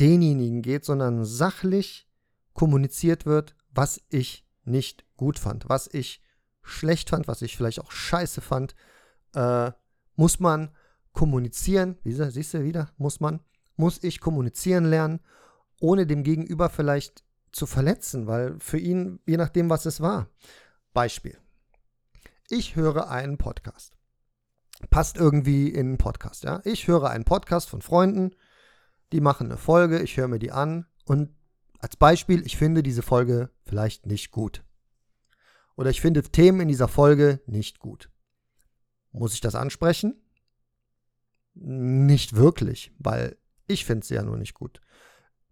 denjenigen 0.00 0.62
geht, 0.62 0.84
sondern 0.84 1.24
sachlich 1.24 2.08
kommuniziert 2.54 3.26
wird, 3.26 3.54
was 3.70 4.00
ich 4.08 4.46
nicht 4.64 5.04
gut 5.16 5.38
fand, 5.38 5.68
was 5.68 5.88
ich 5.92 6.22
schlecht 6.62 7.10
fand, 7.10 7.28
was 7.28 7.42
ich 7.42 7.56
vielleicht 7.56 7.80
auch 7.80 7.92
scheiße 7.92 8.40
fand, 8.40 8.74
äh, 9.34 9.70
muss 10.16 10.40
man 10.40 10.70
kommunizieren. 11.12 11.98
Wie 12.02 12.12
siehst 12.12 12.54
du 12.54 12.64
wieder? 12.64 12.90
Muss 12.96 13.20
man? 13.20 13.40
Muss 13.76 14.02
ich 14.02 14.20
kommunizieren 14.20 14.84
lernen, 14.84 15.20
ohne 15.80 16.06
dem 16.06 16.22
Gegenüber 16.22 16.68
vielleicht 16.68 17.24
zu 17.52 17.66
verletzen, 17.66 18.26
weil 18.26 18.58
für 18.60 18.78
ihn, 18.78 19.20
je 19.26 19.36
nachdem, 19.36 19.70
was 19.70 19.86
es 19.86 20.00
war. 20.00 20.28
Beispiel. 20.92 21.38
Ich 22.48 22.76
höre 22.76 23.10
einen 23.10 23.38
Podcast. 23.38 23.96
Passt 24.90 25.16
irgendwie 25.16 25.68
in 25.68 25.88
einen 25.88 25.98
Podcast, 25.98 26.44
ja. 26.44 26.60
Ich 26.64 26.88
höre 26.88 27.10
einen 27.10 27.24
Podcast 27.24 27.68
von 27.68 27.82
Freunden, 27.82 28.34
die 29.12 29.20
machen 29.20 29.46
eine 29.46 29.56
Folge, 29.56 30.00
ich 30.00 30.16
höre 30.16 30.28
mir 30.28 30.38
die 30.38 30.52
an 30.52 30.86
und 31.04 31.34
als 31.80 31.96
Beispiel, 31.96 32.44
ich 32.44 32.56
finde 32.56 32.82
diese 32.82 33.02
Folge 33.02 33.50
vielleicht 33.64 34.06
nicht 34.06 34.30
gut. 34.30 34.62
Oder 35.76 35.90
ich 35.90 36.00
finde 36.00 36.22
Themen 36.22 36.60
in 36.60 36.68
dieser 36.68 36.88
Folge 36.88 37.40
nicht 37.46 37.78
gut. 37.78 38.10
Muss 39.12 39.32
ich 39.32 39.40
das 39.40 39.54
ansprechen? 39.54 40.22
Nicht 41.54 42.36
wirklich, 42.36 42.92
weil 42.98 43.38
ich 43.66 43.86
finde 43.86 44.06
sie 44.06 44.14
ja 44.14 44.22
nur 44.22 44.36
nicht 44.36 44.54
gut. 44.54 44.80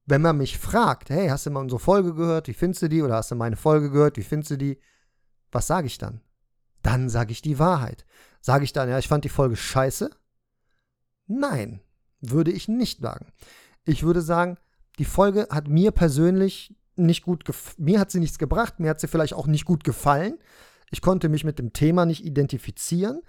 Wenn 0.04 0.22
man 0.22 0.36
mich 0.36 0.58
fragt, 0.58 1.10
hey, 1.10 1.28
hast 1.28 1.46
du 1.46 1.50
mal 1.50 1.60
unsere 1.60 1.78
Folge 1.78 2.14
gehört, 2.14 2.48
wie 2.48 2.54
findest 2.54 2.82
du 2.82 2.88
die? 2.88 3.02
Oder 3.02 3.16
hast 3.16 3.30
du 3.30 3.34
meine 3.34 3.56
Folge 3.56 3.90
gehört, 3.90 4.16
wie 4.16 4.22
findest 4.22 4.50
du 4.52 4.58
die? 4.58 4.80
Was 5.50 5.66
sage 5.66 5.86
ich 5.86 5.98
dann? 5.98 6.20
Dann 6.82 7.08
sage 7.08 7.32
ich 7.32 7.42
die 7.42 7.58
Wahrheit. 7.58 8.04
Sage 8.40 8.64
ich 8.64 8.72
dann, 8.72 8.88
ja, 8.88 8.98
ich 8.98 9.08
fand 9.08 9.24
die 9.24 9.30
Folge 9.30 9.56
scheiße? 9.56 10.10
Nein, 11.26 11.80
würde 12.20 12.50
ich 12.50 12.68
nicht 12.68 13.00
sagen. 13.00 13.26
Ich 13.84 14.02
würde 14.02 14.20
sagen, 14.20 14.58
die 14.98 15.04
Folge 15.04 15.48
hat 15.50 15.68
mir 15.68 15.92
persönlich 15.92 16.74
nicht 16.96 17.22
gut 17.22 17.44
mir 17.78 18.00
hat 18.00 18.10
sie 18.10 18.18
nichts 18.18 18.38
gebracht, 18.38 18.80
mir 18.80 18.90
hat 18.90 19.00
sie 19.00 19.06
vielleicht 19.06 19.34
auch 19.34 19.46
nicht 19.46 19.64
gut 19.64 19.84
gefallen. 19.84 20.38
Ich 20.90 21.00
konnte 21.00 21.28
mich 21.28 21.44
mit 21.44 21.58
dem 21.58 21.72
Thema 21.72 22.06
nicht 22.06 22.24
identifizieren. 22.24 23.20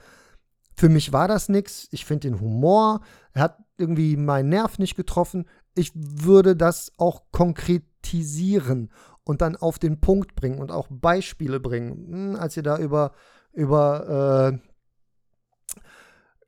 Für 0.75 0.89
mich 0.89 1.12
war 1.12 1.28
das 1.28 1.49
nichts. 1.49 1.88
Ich 1.91 2.06
finde 2.06 2.30
den 2.30 2.39
Humor, 2.39 3.02
er 3.34 3.43
hat 3.43 3.58
irgendwie 3.78 4.15
meinen 4.17 4.49
Nerv 4.49 4.80
nicht 4.80 4.95
getroffen. 4.95 5.45
Ich 5.75 5.91
würde 5.93 6.56
das 6.56 6.93
auch 6.97 7.23
konkretisieren 7.32 8.91
und 9.23 9.41
dann 9.41 9.56
auf 9.56 9.78
den 9.78 9.99
Punkt 9.99 10.36
bringen 10.36 10.60
und 10.60 10.71
auch 10.71 10.88
Beispiele 10.89 11.60
bringen. 11.60 12.08
Hm, 12.12 12.36
als 12.38 12.58
ihr 12.58 12.63
da 12.63 12.78
über, 12.78 13.12
über, 13.54 14.54
äh, 14.54 14.68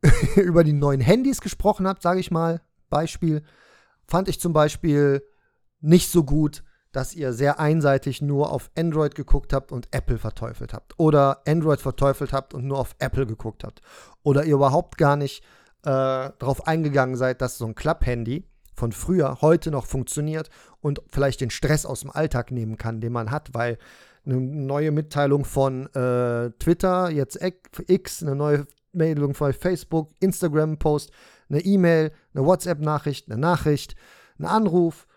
über 0.36 0.64
die 0.64 0.74
neuen 0.74 1.02
Handys 1.02 1.42
gesprochen 1.42 1.88
habt, 1.88 2.02
sage 2.02 2.20
ich 2.20 2.32
mal, 2.32 2.62
Beispiel, 2.90 3.44
fand 4.08 4.28
ich 4.28 4.40
zum 4.40 4.54
Beispiel 4.54 5.24
nicht 5.80 6.12
so 6.12 6.24
gut, 6.24 6.64
dass 6.92 7.16
ihr 7.16 7.32
sehr 7.34 7.60
einseitig 7.60 8.22
nur 8.22 8.52
auf 8.52 8.70
Android 8.78 9.16
geguckt 9.16 9.54
habt 9.54 9.72
und 9.72 9.88
Apple 9.92 10.18
verteufelt 10.18 10.74
habt. 10.74 10.94
Oder 10.98 11.42
Android 11.48 11.80
verteufelt 11.80 12.34
habt 12.34 12.54
und 12.54 12.66
nur 12.66 12.80
auf 12.80 12.96
Apple 13.00 13.26
geguckt 13.26 13.64
habt. 13.64 13.82
Oder 14.24 14.44
ihr 14.44 14.56
überhaupt 14.56 14.98
gar 14.98 15.16
nicht 15.16 15.42
äh, 15.84 16.30
darauf 16.38 16.68
eingegangen 16.68 17.16
seid, 17.16 17.42
dass 17.42 17.58
so 17.58 17.66
ein 17.66 17.76
Klapp-Handy 17.76 18.44
von 18.76 18.92
früher 18.92 19.38
heute 19.42 19.72
noch 19.72 19.86
funktioniert 19.86 20.50
und 20.82 21.02
vielleicht 21.10 21.42
den 21.42 21.50
Stress 21.50 21.86
aus 21.86 22.02
dem 22.02 22.12
Alltag 22.12 22.52
nehmen 22.52 22.78
kann, 22.78 23.00
den 23.00 23.14
man 23.14 23.32
hat, 23.32 23.54
weil 23.54 23.78
eine 24.26 24.40
neue 24.40 24.92
Mitteilung 24.92 25.46
von 25.46 25.88
äh, 25.96 26.52
Twitter, 26.60 27.10
jetzt 27.10 27.40
X, 27.88 28.22
eine 28.22 28.36
neue 28.36 28.68
Meldung 28.94 29.34
von 29.34 29.54
Facebook, 29.54 30.10
Instagram-Post, 30.20 31.12
eine 31.50 31.62
E-Mail, 31.62 32.12
eine 32.34 32.46
WhatsApp-Nachricht, 32.46 33.30
eine 33.30 33.40
Nachricht, 33.40 33.96
ein 34.40 34.46
Anruf, 34.46 35.08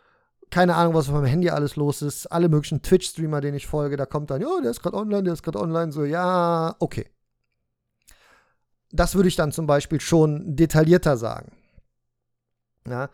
keine 0.50 0.76
Ahnung, 0.76 0.94
was 0.94 1.08
auf 1.08 1.14
meinem 1.14 1.26
Handy 1.26 1.50
alles 1.50 1.76
los 1.76 2.02
ist. 2.02 2.26
Alle 2.26 2.48
möglichen 2.48 2.82
Twitch-Streamer, 2.82 3.40
denen 3.40 3.56
ich 3.56 3.66
folge, 3.66 3.96
da 3.96 4.06
kommt 4.06 4.30
dann, 4.30 4.40
ja, 4.40 4.60
der 4.62 4.70
ist 4.70 4.82
gerade 4.82 4.96
online, 4.96 5.24
der 5.24 5.32
ist 5.32 5.42
gerade 5.42 5.60
online. 5.60 5.90
So, 5.92 6.04
ja, 6.04 6.76
okay. 6.78 7.10
Das 8.92 9.14
würde 9.16 9.28
ich 9.28 9.36
dann 9.36 9.50
zum 9.50 9.66
Beispiel 9.66 10.00
schon 10.00 10.54
detaillierter 10.54 11.16
sagen. 11.16 11.56
Ja, 12.86 13.10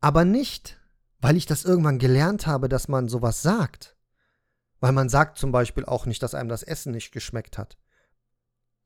aber 0.00 0.24
nicht, 0.24 0.80
weil 1.20 1.36
ich 1.36 1.46
das 1.46 1.64
irgendwann 1.64 1.98
gelernt 1.98 2.46
habe, 2.46 2.68
dass 2.68 2.88
man 2.88 3.08
sowas 3.08 3.42
sagt. 3.42 3.96
Weil 4.80 4.92
man 4.92 5.08
sagt 5.08 5.38
zum 5.38 5.52
Beispiel 5.52 5.84
auch 5.84 6.06
nicht, 6.06 6.22
dass 6.22 6.34
einem 6.34 6.48
das 6.48 6.62
Essen 6.62 6.92
nicht 6.92 7.12
geschmeckt 7.12 7.56
hat. 7.56 7.76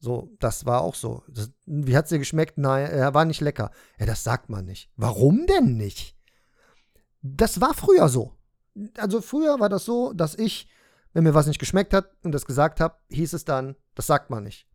So, 0.01 0.31
das 0.39 0.65
war 0.65 0.83
auch 0.83 0.95
so. 0.95 1.25
Das, 1.29 1.51
wie 1.67 1.97
hat's 1.97 2.11
dir 2.11 2.19
geschmeckt? 2.19 2.57
Nein, 2.57 2.87
er 2.87 3.15
war 3.15 3.25
nicht 3.25 3.41
lecker. 3.41 3.71
Ja, 3.99 4.07
das 4.07 4.23
sagt 4.23 4.49
man 4.49 4.65
nicht. 4.65 4.91
Warum 4.97 5.47
denn 5.47 5.77
nicht? 5.77 6.17
Das 7.21 7.61
war 7.61 7.75
früher 7.75 8.09
so. 8.09 8.35
Also 8.97 9.21
früher 9.21 9.59
war 9.59 9.69
das 9.69 9.85
so, 9.85 10.13
dass 10.13 10.37
ich, 10.37 10.69
wenn 11.13 11.25
mir 11.25 11.35
was 11.35 11.49
nicht 11.49 11.59
geschmeckt 11.59 11.93
hat 11.93 12.11
und 12.23 12.33
das 12.33 12.47
gesagt 12.47 12.79
habe, 12.79 12.97
hieß 13.11 13.33
es 13.33 13.45
dann, 13.45 13.75
das 13.97 14.07
sagt 14.07 14.31
man 14.31 14.45
nicht. 14.45 14.69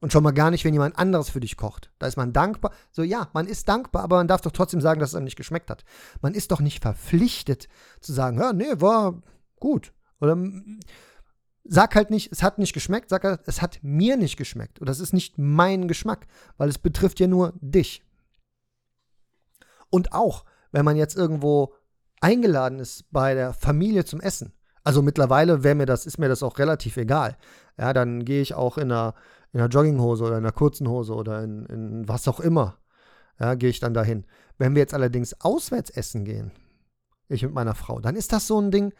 Und 0.00 0.12
schon 0.12 0.22
mal 0.22 0.32
gar 0.32 0.50
nicht, 0.50 0.64
wenn 0.64 0.72
jemand 0.72 0.98
anderes 0.98 1.28
für 1.28 1.40
dich 1.40 1.56
kocht. 1.56 1.90
Da 1.98 2.06
ist 2.06 2.16
man 2.16 2.32
dankbar. 2.32 2.72
So, 2.90 3.02
ja, 3.02 3.28
man 3.34 3.46
ist 3.46 3.68
dankbar, 3.68 4.02
aber 4.02 4.16
man 4.16 4.28
darf 4.28 4.40
doch 4.40 4.52
trotzdem 4.52 4.80
sagen, 4.80 4.98
dass 4.98 5.10
es 5.10 5.14
einem 5.14 5.24
nicht 5.24 5.36
geschmeckt 5.36 5.70
hat. 5.70 5.84
Man 6.22 6.34
ist 6.34 6.50
doch 6.52 6.60
nicht 6.60 6.82
verpflichtet 6.82 7.68
zu 8.00 8.12
sagen, 8.12 8.38
ja, 8.38 8.52
nee, 8.52 8.80
war 8.80 9.22
gut. 9.58 9.92
Oder 10.20 10.36
sag 11.70 11.94
halt 11.94 12.10
nicht, 12.10 12.32
es 12.32 12.42
hat 12.42 12.58
nicht 12.58 12.72
geschmeckt, 12.72 13.08
sag 13.08 13.22
halt, 13.22 13.40
es 13.46 13.62
hat 13.62 13.78
mir 13.82 14.16
nicht 14.16 14.36
geschmeckt. 14.36 14.82
Oder 14.82 14.90
es 14.90 14.98
ist 14.98 15.12
nicht 15.12 15.38
mein 15.38 15.86
Geschmack, 15.86 16.26
weil 16.56 16.68
es 16.68 16.78
betrifft 16.78 17.20
ja 17.20 17.28
nur 17.28 17.54
dich. 17.60 18.02
Und 19.88 20.12
auch, 20.12 20.44
wenn 20.72 20.84
man 20.84 20.96
jetzt 20.96 21.16
irgendwo 21.16 21.74
eingeladen 22.20 22.80
ist 22.80 23.10
bei 23.12 23.34
der 23.34 23.52
Familie 23.52 24.04
zum 24.04 24.20
Essen. 24.20 24.52
Also 24.82 25.00
mittlerweile 25.00 25.62
wäre 25.62 25.76
mir 25.76 25.86
das, 25.86 26.06
ist 26.06 26.18
mir 26.18 26.28
das 26.28 26.42
auch 26.42 26.58
relativ 26.58 26.96
egal. 26.96 27.36
Ja, 27.78 27.92
dann 27.92 28.24
gehe 28.24 28.42
ich 28.42 28.54
auch 28.54 28.76
in 28.76 28.90
einer, 28.90 29.14
in 29.52 29.60
einer 29.60 29.68
Jogginghose 29.68 30.24
oder 30.24 30.38
in 30.38 30.44
einer 30.44 30.52
kurzen 30.52 30.88
Hose 30.88 31.14
oder 31.14 31.42
in, 31.44 31.66
in 31.66 32.08
was 32.08 32.26
auch 32.26 32.40
immer. 32.40 32.78
Ja, 33.38 33.54
gehe 33.54 33.70
ich 33.70 33.78
dann 33.78 33.94
dahin. 33.94 34.26
Wenn 34.58 34.74
wir 34.74 34.80
jetzt 34.80 34.94
allerdings 34.94 35.40
auswärts 35.40 35.90
essen 35.90 36.24
gehen, 36.24 36.50
ich 37.28 37.44
mit 37.44 37.54
meiner 37.54 37.76
Frau, 37.76 38.00
dann 38.00 38.16
ist 38.16 38.32
das 38.32 38.48
so 38.48 38.60
ein 38.60 38.72
Ding, 38.72 38.92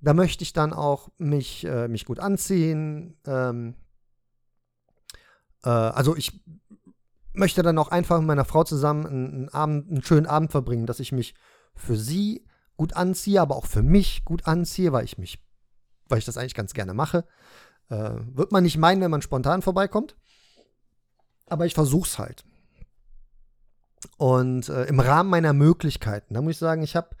da 0.00 0.14
möchte 0.14 0.42
ich 0.42 0.52
dann 0.52 0.72
auch 0.72 1.08
mich, 1.18 1.64
äh, 1.64 1.88
mich 1.88 2.04
gut 2.04 2.20
anziehen. 2.20 3.16
Ähm, 3.26 3.74
äh, 5.64 5.70
also 5.70 6.16
ich 6.16 6.40
möchte 7.32 7.62
dann 7.62 7.78
auch 7.78 7.88
einfach 7.88 8.18
mit 8.18 8.26
meiner 8.26 8.44
Frau 8.44 8.64
zusammen 8.64 9.06
einen, 9.06 9.48
Abend, 9.48 9.90
einen 9.90 10.02
schönen 10.02 10.26
Abend 10.26 10.50
verbringen, 10.50 10.86
dass 10.86 11.00
ich 11.00 11.12
mich 11.12 11.34
für 11.74 11.96
sie 11.96 12.46
gut 12.76 12.94
anziehe, 12.94 13.40
aber 13.40 13.56
auch 13.56 13.66
für 13.66 13.82
mich 13.82 14.24
gut 14.24 14.46
anziehe, 14.46 14.92
weil 14.92 15.04
ich 15.04 15.18
mich, 15.18 15.44
weil 16.08 16.18
ich 16.18 16.24
das 16.24 16.36
eigentlich 16.36 16.54
ganz 16.54 16.74
gerne 16.74 16.94
mache. 16.94 17.24
Äh, 17.90 18.14
wird 18.34 18.52
man 18.52 18.62
nicht 18.62 18.76
meinen, 18.76 19.00
wenn 19.00 19.10
man 19.10 19.22
spontan 19.22 19.62
vorbeikommt. 19.62 20.16
Aber 21.46 21.66
ich 21.66 21.74
versuch's 21.74 22.18
halt. 22.18 22.44
Und 24.16 24.68
äh, 24.68 24.84
im 24.84 25.00
Rahmen 25.00 25.30
meiner 25.30 25.52
Möglichkeiten, 25.52 26.34
da 26.34 26.42
muss 26.42 26.52
ich 26.52 26.58
sagen, 26.58 26.82
ich 26.82 26.94
habe 26.94 27.16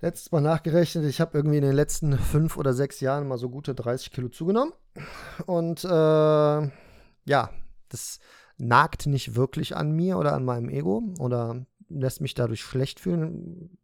letztes 0.00 0.32
Mal 0.32 0.40
nachgerechnet, 0.40 1.04
ich 1.04 1.20
habe 1.20 1.36
irgendwie 1.36 1.58
in 1.58 1.62
den 1.62 1.74
letzten 1.74 2.18
fünf 2.18 2.56
oder 2.56 2.72
sechs 2.72 3.00
Jahren 3.00 3.28
mal 3.28 3.38
so 3.38 3.50
gute 3.50 3.74
30 3.74 4.12
Kilo 4.12 4.28
zugenommen. 4.28 4.72
Und 5.46 5.84
äh, 5.84 5.88
ja, 5.88 7.50
das 7.88 8.18
nagt 8.56 9.06
nicht 9.06 9.34
wirklich 9.34 9.76
an 9.76 9.92
mir 9.92 10.18
oder 10.18 10.32
an 10.32 10.44
meinem 10.44 10.68
Ego 10.68 11.02
oder 11.18 11.66
lässt 11.88 12.20
mich 12.20 12.34
dadurch 12.34 12.62
schlecht 12.62 13.00
fühlen. 13.00 13.78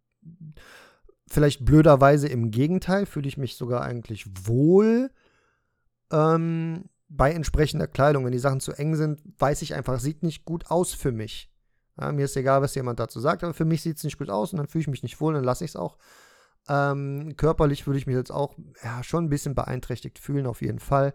Vielleicht 1.29 1.64
blöderweise 1.64 2.29
im 2.29 2.50
Gegenteil, 2.50 3.05
fühle 3.05 3.29
ich 3.29 3.37
mich 3.37 3.57
sogar 3.57 3.83
eigentlich 3.83 4.26
wohl 4.46 5.11
ähm, 6.12 6.85
bei 7.09 7.33
entsprechender 7.33 7.88
Kleidung. 7.88 8.24
Wenn 8.24 8.33
die 8.33 8.38
Sachen 8.38 8.61
zu 8.61 8.72
eng 8.72 8.94
sind, 8.94 9.20
weiß 9.38 9.62
ich 9.62 9.74
einfach, 9.74 9.98
sieht 9.98 10.22
nicht 10.22 10.44
gut 10.44 10.70
aus 10.70 10.94
für 10.94 11.12
mich. 11.12 11.50
Ja, 11.98 12.12
mir 12.12 12.26
ist 12.26 12.37
egal, 12.37 12.62
was 12.62 12.74
jemand 12.74 13.00
dazu 13.00 13.20
sagt, 13.20 13.42
aber 13.42 13.54
für 13.54 13.64
mich 13.64 13.82
sieht 13.82 13.96
es 13.96 14.04
nicht 14.04 14.18
gut 14.18 14.30
aus 14.30 14.52
und 14.52 14.59
dann 14.59 14.68
fühle 14.68 14.82
ich 14.82 14.88
mich 14.88 15.02
nicht 15.02 15.20
wohl, 15.20 15.35
dann 15.35 15.44
lasse 15.44 15.64
ich 15.64 15.70
es 15.70 15.76
auch. 15.76 15.96
Ähm, 16.68 17.35
körperlich 17.37 17.87
würde 17.87 17.98
ich 17.98 18.06
mich 18.06 18.16
jetzt 18.16 18.32
auch 18.32 18.54
ja, 18.82 19.02
schon 19.02 19.24
ein 19.24 19.30
bisschen 19.30 19.54
beeinträchtigt 19.54 20.18
fühlen, 20.18 20.46
auf 20.46 20.62
jeden 20.62 20.80
Fall. 20.80 21.14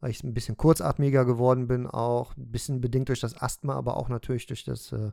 Weil 0.00 0.10
ich 0.10 0.22
ein 0.22 0.34
bisschen 0.34 0.56
kurzatmiger 0.56 1.24
geworden 1.24 1.68
bin, 1.68 1.86
auch 1.86 2.36
ein 2.36 2.50
bisschen 2.50 2.80
bedingt 2.80 3.08
durch 3.08 3.20
das 3.20 3.40
Asthma, 3.40 3.74
aber 3.74 3.96
auch 3.96 4.08
natürlich 4.08 4.46
durch 4.46 4.64
das, 4.64 4.92
äh, 4.92 5.12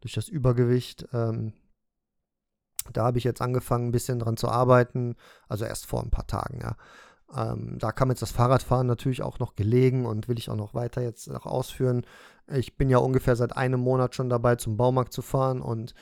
durch 0.00 0.14
das 0.14 0.28
Übergewicht. 0.28 1.06
Ähm, 1.12 1.52
da 2.92 3.04
habe 3.04 3.18
ich 3.18 3.24
jetzt 3.24 3.40
angefangen, 3.40 3.88
ein 3.88 3.92
bisschen 3.92 4.18
dran 4.18 4.36
zu 4.36 4.48
arbeiten, 4.48 5.16
also 5.48 5.64
erst 5.64 5.86
vor 5.86 6.02
ein 6.02 6.10
paar 6.10 6.26
Tagen, 6.26 6.60
ja. 6.60 6.76
Ähm, 7.34 7.78
da 7.78 7.92
kam 7.92 8.10
jetzt 8.10 8.22
das 8.22 8.32
Fahrradfahren 8.32 8.86
natürlich 8.86 9.22
auch 9.22 9.38
noch 9.38 9.54
gelegen 9.54 10.06
und 10.06 10.28
will 10.28 10.38
ich 10.38 10.50
auch 10.50 10.56
noch 10.56 10.74
weiter 10.74 11.02
jetzt 11.02 11.28
noch 11.28 11.46
ausführen. 11.46 12.04
Ich 12.52 12.76
bin 12.76 12.90
ja 12.90 12.98
ungefähr 12.98 13.36
seit 13.36 13.56
einem 13.56 13.80
Monat 13.80 14.14
schon 14.14 14.28
dabei, 14.28 14.56
zum 14.56 14.76
Baumarkt 14.76 15.12
zu 15.12 15.22
fahren 15.22 15.60
und 15.60 15.94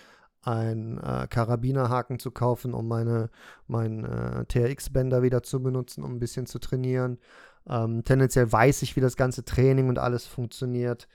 einen 0.42 0.98
äh, 0.98 1.28
Karabinerhaken 1.28 2.18
zu 2.18 2.32
kaufen, 2.32 2.74
um 2.74 2.88
meine 2.88 3.30
mein, 3.68 4.04
äh, 4.04 4.44
TRX-Bänder 4.46 5.22
wieder 5.22 5.42
zu 5.42 5.62
benutzen, 5.62 6.02
um 6.02 6.14
ein 6.14 6.18
bisschen 6.18 6.46
zu 6.46 6.58
trainieren. 6.58 7.18
Ähm, 7.68 8.02
tendenziell 8.04 8.50
weiß 8.50 8.82
ich, 8.82 8.96
wie 8.96 9.00
das 9.00 9.16
ganze 9.16 9.44
Training 9.44 9.88
und 9.88 9.98
alles 9.98 10.26
funktioniert. 10.26 11.06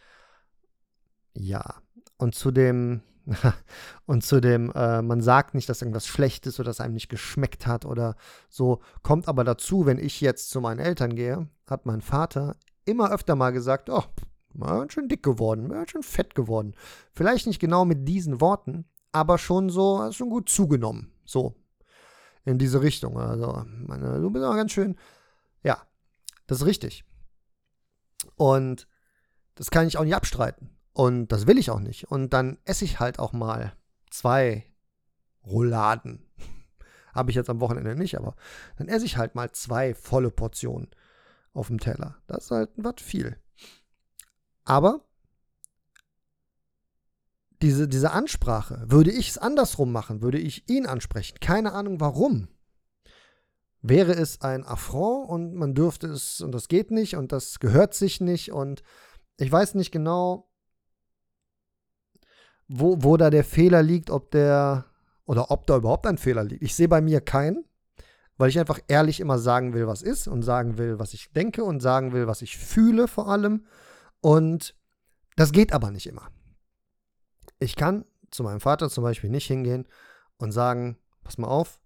Ja, 1.33 1.75
und 2.17 2.35
zu 2.35 2.51
dem 2.51 3.01
und 4.05 4.23
zu 4.23 4.39
dem, 4.39 4.71
äh, 4.71 5.01
man 5.01 5.21
sagt 5.21 5.53
nicht, 5.53 5.67
dass 5.69 5.81
irgendwas 5.81 6.07
schlecht 6.07 6.47
ist 6.47 6.59
oder 6.59 6.69
dass 6.69 6.79
einem 6.79 6.93
nicht 6.93 7.09
geschmeckt 7.09 7.67
hat 7.67 7.85
oder 7.85 8.15
so. 8.49 8.81
Kommt 9.03 9.27
aber 9.27 9.43
dazu, 9.43 9.85
wenn 9.85 9.99
ich 9.99 10.21
jetzt 10.21 10.49
zu 10.49 10.61
meinen 10.61 10.79
Eltern 10.79 11.15
gehe, 11.15 11.47
hat 11.67 11.85
mein 11.85 12.01
Vater 12.01 12.55
immer 12.85 13.11
öfter 13.11 13.35
mal 13.35 13.51
gesagt, 13.51 13.89
oh, 13.89 14.03
man 14.53 14.89
schön 14.89 15.09
dick 15.09 15.23
geworden, 15.23 15.67
man 15.67 15.87
schön 15.87 16.03
fett 16.03 16.35
geworden. 16.35 16.73
Vielleicht 17.11 17.47
nicht 17.47 17.59
genau 17.59 17.85
mit 17.85 18.07
diesen 18.07 18.41
Worten, 18.41 18.85
aber 19.11 19.37
schon 19.37 19.69
so, 19.69 20.11
schon 20.11 20.29
gut 20.29 20.49
zugenommen. 20.49 21.11
So. 21.25 21.55
In 22.45 22.57
diese 22.57 22.81
Richtung. 22.81 23.19
Also, 23.19 23.65
meine, 23.85 24.21
du 24.21 24.29
bist 24.29 24.45
auch 24.45 24.55
ganz 24.55 24.71
schön. 24.71 24.95
Ja, 25.63 25.81
das 26.47 26.59
ist 26.59 26.65
richtig. 26.65 27.03
Und 28.35 28.87
das 29.55 29.69
kann 29.69 29.85
ich 29.85 29.97
auch 29.97 30.03
nicht 30.05 30.15
abstreiten. 30.15 30.76
Und 30.97 31.27
das 31.27 31.45
will 31.45 31.59
ich 31.59 31.69
auch 31.69 31.79
nicht. 31.79 32.09
Und 32.09 32.33
dann 32.33 32.57
esse 32.65 32.83
ich 32.83 32.99
halt 32.99 33.19
auch 33.19 33.31
mal 33.31 33.73
zwei 34.09 34.65
Rouladen. 35.45 36.25
Habe 37.13 37.29
ich 37.29 37.35
jetzt 37.35 37.51
am 37.51 37.59
Wochenende 37.59 37.95
nicht, 37.95 38.17
aber 38.17 38.35
dann 38.79 38.87
esse 38.87 39.05
ich 39.05 39.15
halt 39.15 39.35
mal 39.35 39.51
zwei 39.51 39.93
volle 39.93 40.31
Portionen 40.31 40.89
auf 41.53 41.67
dem 41.67 41.79
Teller. 41.79 42.17
Das 42.25 42.45
ist 42.45 42.51
halt 42.51 42.71
was 42.77 42.95
viel. 42.99 43.37
Aber 44.63 45.01
diese, 47.61 47.87
diese 47.87 48.09
Ansprache, 48.09 48.83
würde 48.87 49.11
ich 49.11 49.29
es 49.29 49.37
andersrum 49.37 49.91
machen, 49.91 50.23
würde 50.23 50.39
ich 50.39 50.67
ihn 50.67 50.87
ansprechen, 50.87 51.39
keine 51.39 51.73
Ahnung 51.73 51.99
warum, 51.99 52.47
wäre 53.83 54.13
es 54.13 54.41
ein 54.41 54.65
Affront 54.65 55.29
und 55.29 55.53
man 55.53 55.75
dürfte 55.75 56.07
es 56.07 56.41
und 56.41 56.53
das 56.53 56.67
geht 56.67 56.89
nicht 56.89 57.15
und 57.15 57.31
das 57.31 57.59
gehört 57.59 57.93
sich 57.93 58.19
nicht 58.19 58.51
und 58.51 58.81
ich 59.37 59.51
weiß 59.51 59.75
nicht 59.75 59.91
genau, 59.91 60.47
wo, 62.67 62.97
wo 63.03 63.17
da 63.17 63.29
der 63.29 63.43
Fehler 63.43 63.83
liegt, 63.83 64.09
ob 64.09 64.31
der 64.31 64.85
oder 65.25 65.51
ob 65.51 65.67
da 65.67 65.77
überhaupt 65.77 66.07
ein 66.07 66.17
Fehler 66.17 66.43
liegt. 66.43 66.63
Ich 66.63 66.75
sehe 66.75 66.87
bei 66.87 67.01
mir 67.01 67.21
keinen, 67.21 67.65
weil 68.37 68.49
ich 68.49 68.59
einfach 68.59 68.79
ehrlich 68.87 69.19
immer 69.19 69.39
sagen 69.39 69.73
will, 69.73 69.87
was 69.87 70.01
ist 70.01 70.27
und 70.27 70.43
sagen 70.43 70.77
will, 70.77 70.99
was 70.99 71.13
ich 71.13 71.31
denke 71.33 71.63
und 71.63 71.81
sagen 71.81 72.13
will, 72.13 72.27
was 72.27 72.41
ich 72.41 72.57
fühle 72.57 73.07
vor 73.07 73.27
allem. 73.27 73.65
Und 74.21 74.75
das 75.35 75.51
geht 75.51 75.73
aber 75.73 75.91
nicht 75.91 76.07
immer. 76.07 76.29
Ich 77.59 77.75
kann 77.75 78.05
zu 78.31 78.43
meinem 78.43 78.59
Vater 78.59 78.89
zum 78.89 79.03
Beispiel 79.03 79.29
nicht 79.29 79.47
hingehen 79.47 79.87
und 80.37 80.51
sagen, 80.51 80.97
pass 81.23 81.37
mal 81.37 81.47
auf, 81.47 81.79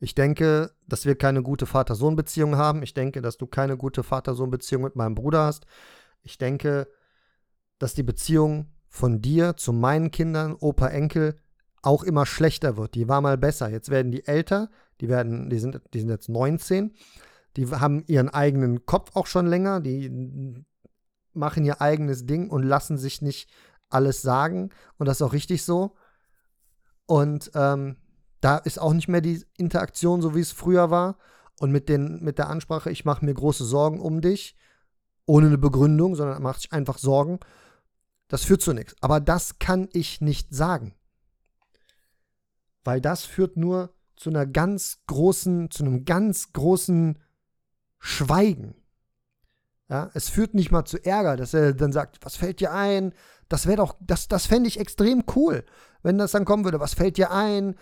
ich 0.00 0.16
denke, 0.16 0.72
dass 0.88 1.06
wir 1.06 1.16
keine 1.16 1.44
gute 1.44 1.64
Vater-Sohn-Beziehung 1.64 2.56
haben. 2.56 2.82
Ich 2.82 2.92
denke, 2.92 3.22
dass 3.22 3.38
du 3.38 3.46
keine 3.46 3.76
gute 3.76 4.02
Vater-Sohn-Beziehung 4.02 4.82
mit 4.82 4.96
meinem 4.96 5.14
Bruder 5.14 5.44
hast. 5.44 5.64
Ich 6.24 6.38
denke, 6.38 6.88
dass 7.78 7.94
die 7.94 8.02
Beziehung 8.02 8.71
von 8.92 9.22
dir 9.22 9.56
zu 9.56 9.72
meinen 9.72 10.10
Kindern, 10.10 10.54
Opa, 10.54 10.88
Enkel, 10.88 11.36
auch 11.80 12.04
immer 12.04 12.26
schlechter 12.26 12.76
wird. 12.76 12.94
Die 12.94 13.08
war 13.08 13.22
mal 13.22 13.38
besser. 13.38 13.70
Jetzt 13.70 13.88
werden 13.88 14.12
die 14.12 14.26
älter, 14.26 14.70
die 15.00 15.08
werden, 15.08 15.48
die 15.48 15.58
sind, 15.58 15.80
die 15.94 16.00
sind 16.00 16.10
jetzt 16.10 16.28
19, 16.28 16.94
die 17.56 17.66
haben 17.68 18.04
ihren 18.06 18.28
eigenen 18.28 18.84
Kopf 18.84 19.16
auch 19.16 19.26
schon 19.26 19.46
länger, 19.46 19.80
die 19.80 20.62
machen 21.32 21.64
ihr 21.64 21.80
eigenes 21.80 22.26
Ding 22.26 22.50
und 22.50 22.62
lassen 22.62 22.98
sich 22.98 23.22
nicht 23.22 23.50
alles 23.88 24.20
sagen. 24.20 24.70
Und 24.98 25.06
das 25.06 25.16
ist 25.16 25.22
auch 25.22 25.32
richtig 25.32 25.64
so. 25.64 25.96
Und 27.06 27.50
ähm, 27.54 27.96
da 28.42 28.58
ist 28.58 28.78
auch 28.78 28.92
nicht 28.92 29.08
mehr 29.08 29.22
die 29.22 29.42
Interaktion, 29.56 30.20
so 30.20 30.34
wie 30.34 30.40
es 30.40 30.52
früher 30.52 30.90
war. 30.90 31.16
Und 31.60 31.72
mit, 31.72 31.88
den, 31.88 32.22
mit 32.22 32.38
der 32.38 32.50
Ansprache, 32.50 32.90
ich 32.90 33.06
mache 33.06 33.24
mir 33.24 33.32
große 33.32 33.64
Sorgen 33.64 34.00
um 34.00 34.20
dich, 34.20 34.54
ohne 35.24 35.46
eine 35.46 35.58
Begründung, 35.58 36.14
sondern 36.14 36.42
macht 36.42 36.60
sich 36.60 36.72
einfach 36.72 36.98
Sorgen. 36.98 37.40
Das 38.28 38.44
führt 38.44 38.62
zu 38.62 38.72
nichts. 38.72 38.94
Aber 39.00 39.20
das 39.20 39.58
kann 39.58 39.88
ich 39.92 40.20
nicht 40.20 40.54
sagen. 40.54 40.94
Weil 42.84 43.00
das 43.00 43.24
führt 43.24 43.56
nur 43.56 43.94
zu 44.16 44.30
einer 44.30 44.46
ganz 44.46 45.00
großen, 45.06 45.70
zu 45.70 45.84
einem 45.84 46.04
ganz 46.04 46.52
großen 46.52 47.18
Schweigen. 47.98 48.74
Ja, 49.88 50.10
es 50.14 50.30
führt 50.30 50.54
nicht 50.54 50.70
mal 50.70 50.84
zu 50.84 51.04
Ärger, 51.04 51.36
dass 51.36 51.54
er 51.54 51.74
dann 51.74 51.92
sagt, 51.92 52.18
was 52.24 52.36
fällt 52.36 52.60
dir 52.60 52.72
ein? 52.72 53.12
Das 53.48 53.66
wäre 53.66 53.76
doch, 53.76 53.96
das, 54.00 54.26
das 54.26 54.46
fände 54.46 54.68
ich 54.68 54.80
extrem 54.80 55.24
cool, 55.36 55.64
wenn 56.02 56.16
das 56.16 56.32
dann 56.32 56.46
kommen 56.46 56.64
würde, 56.64 56.80
was 56.80 56.94
fällt 56.94 57.18
dir 57.18 57.30
ein? 57.30 57.74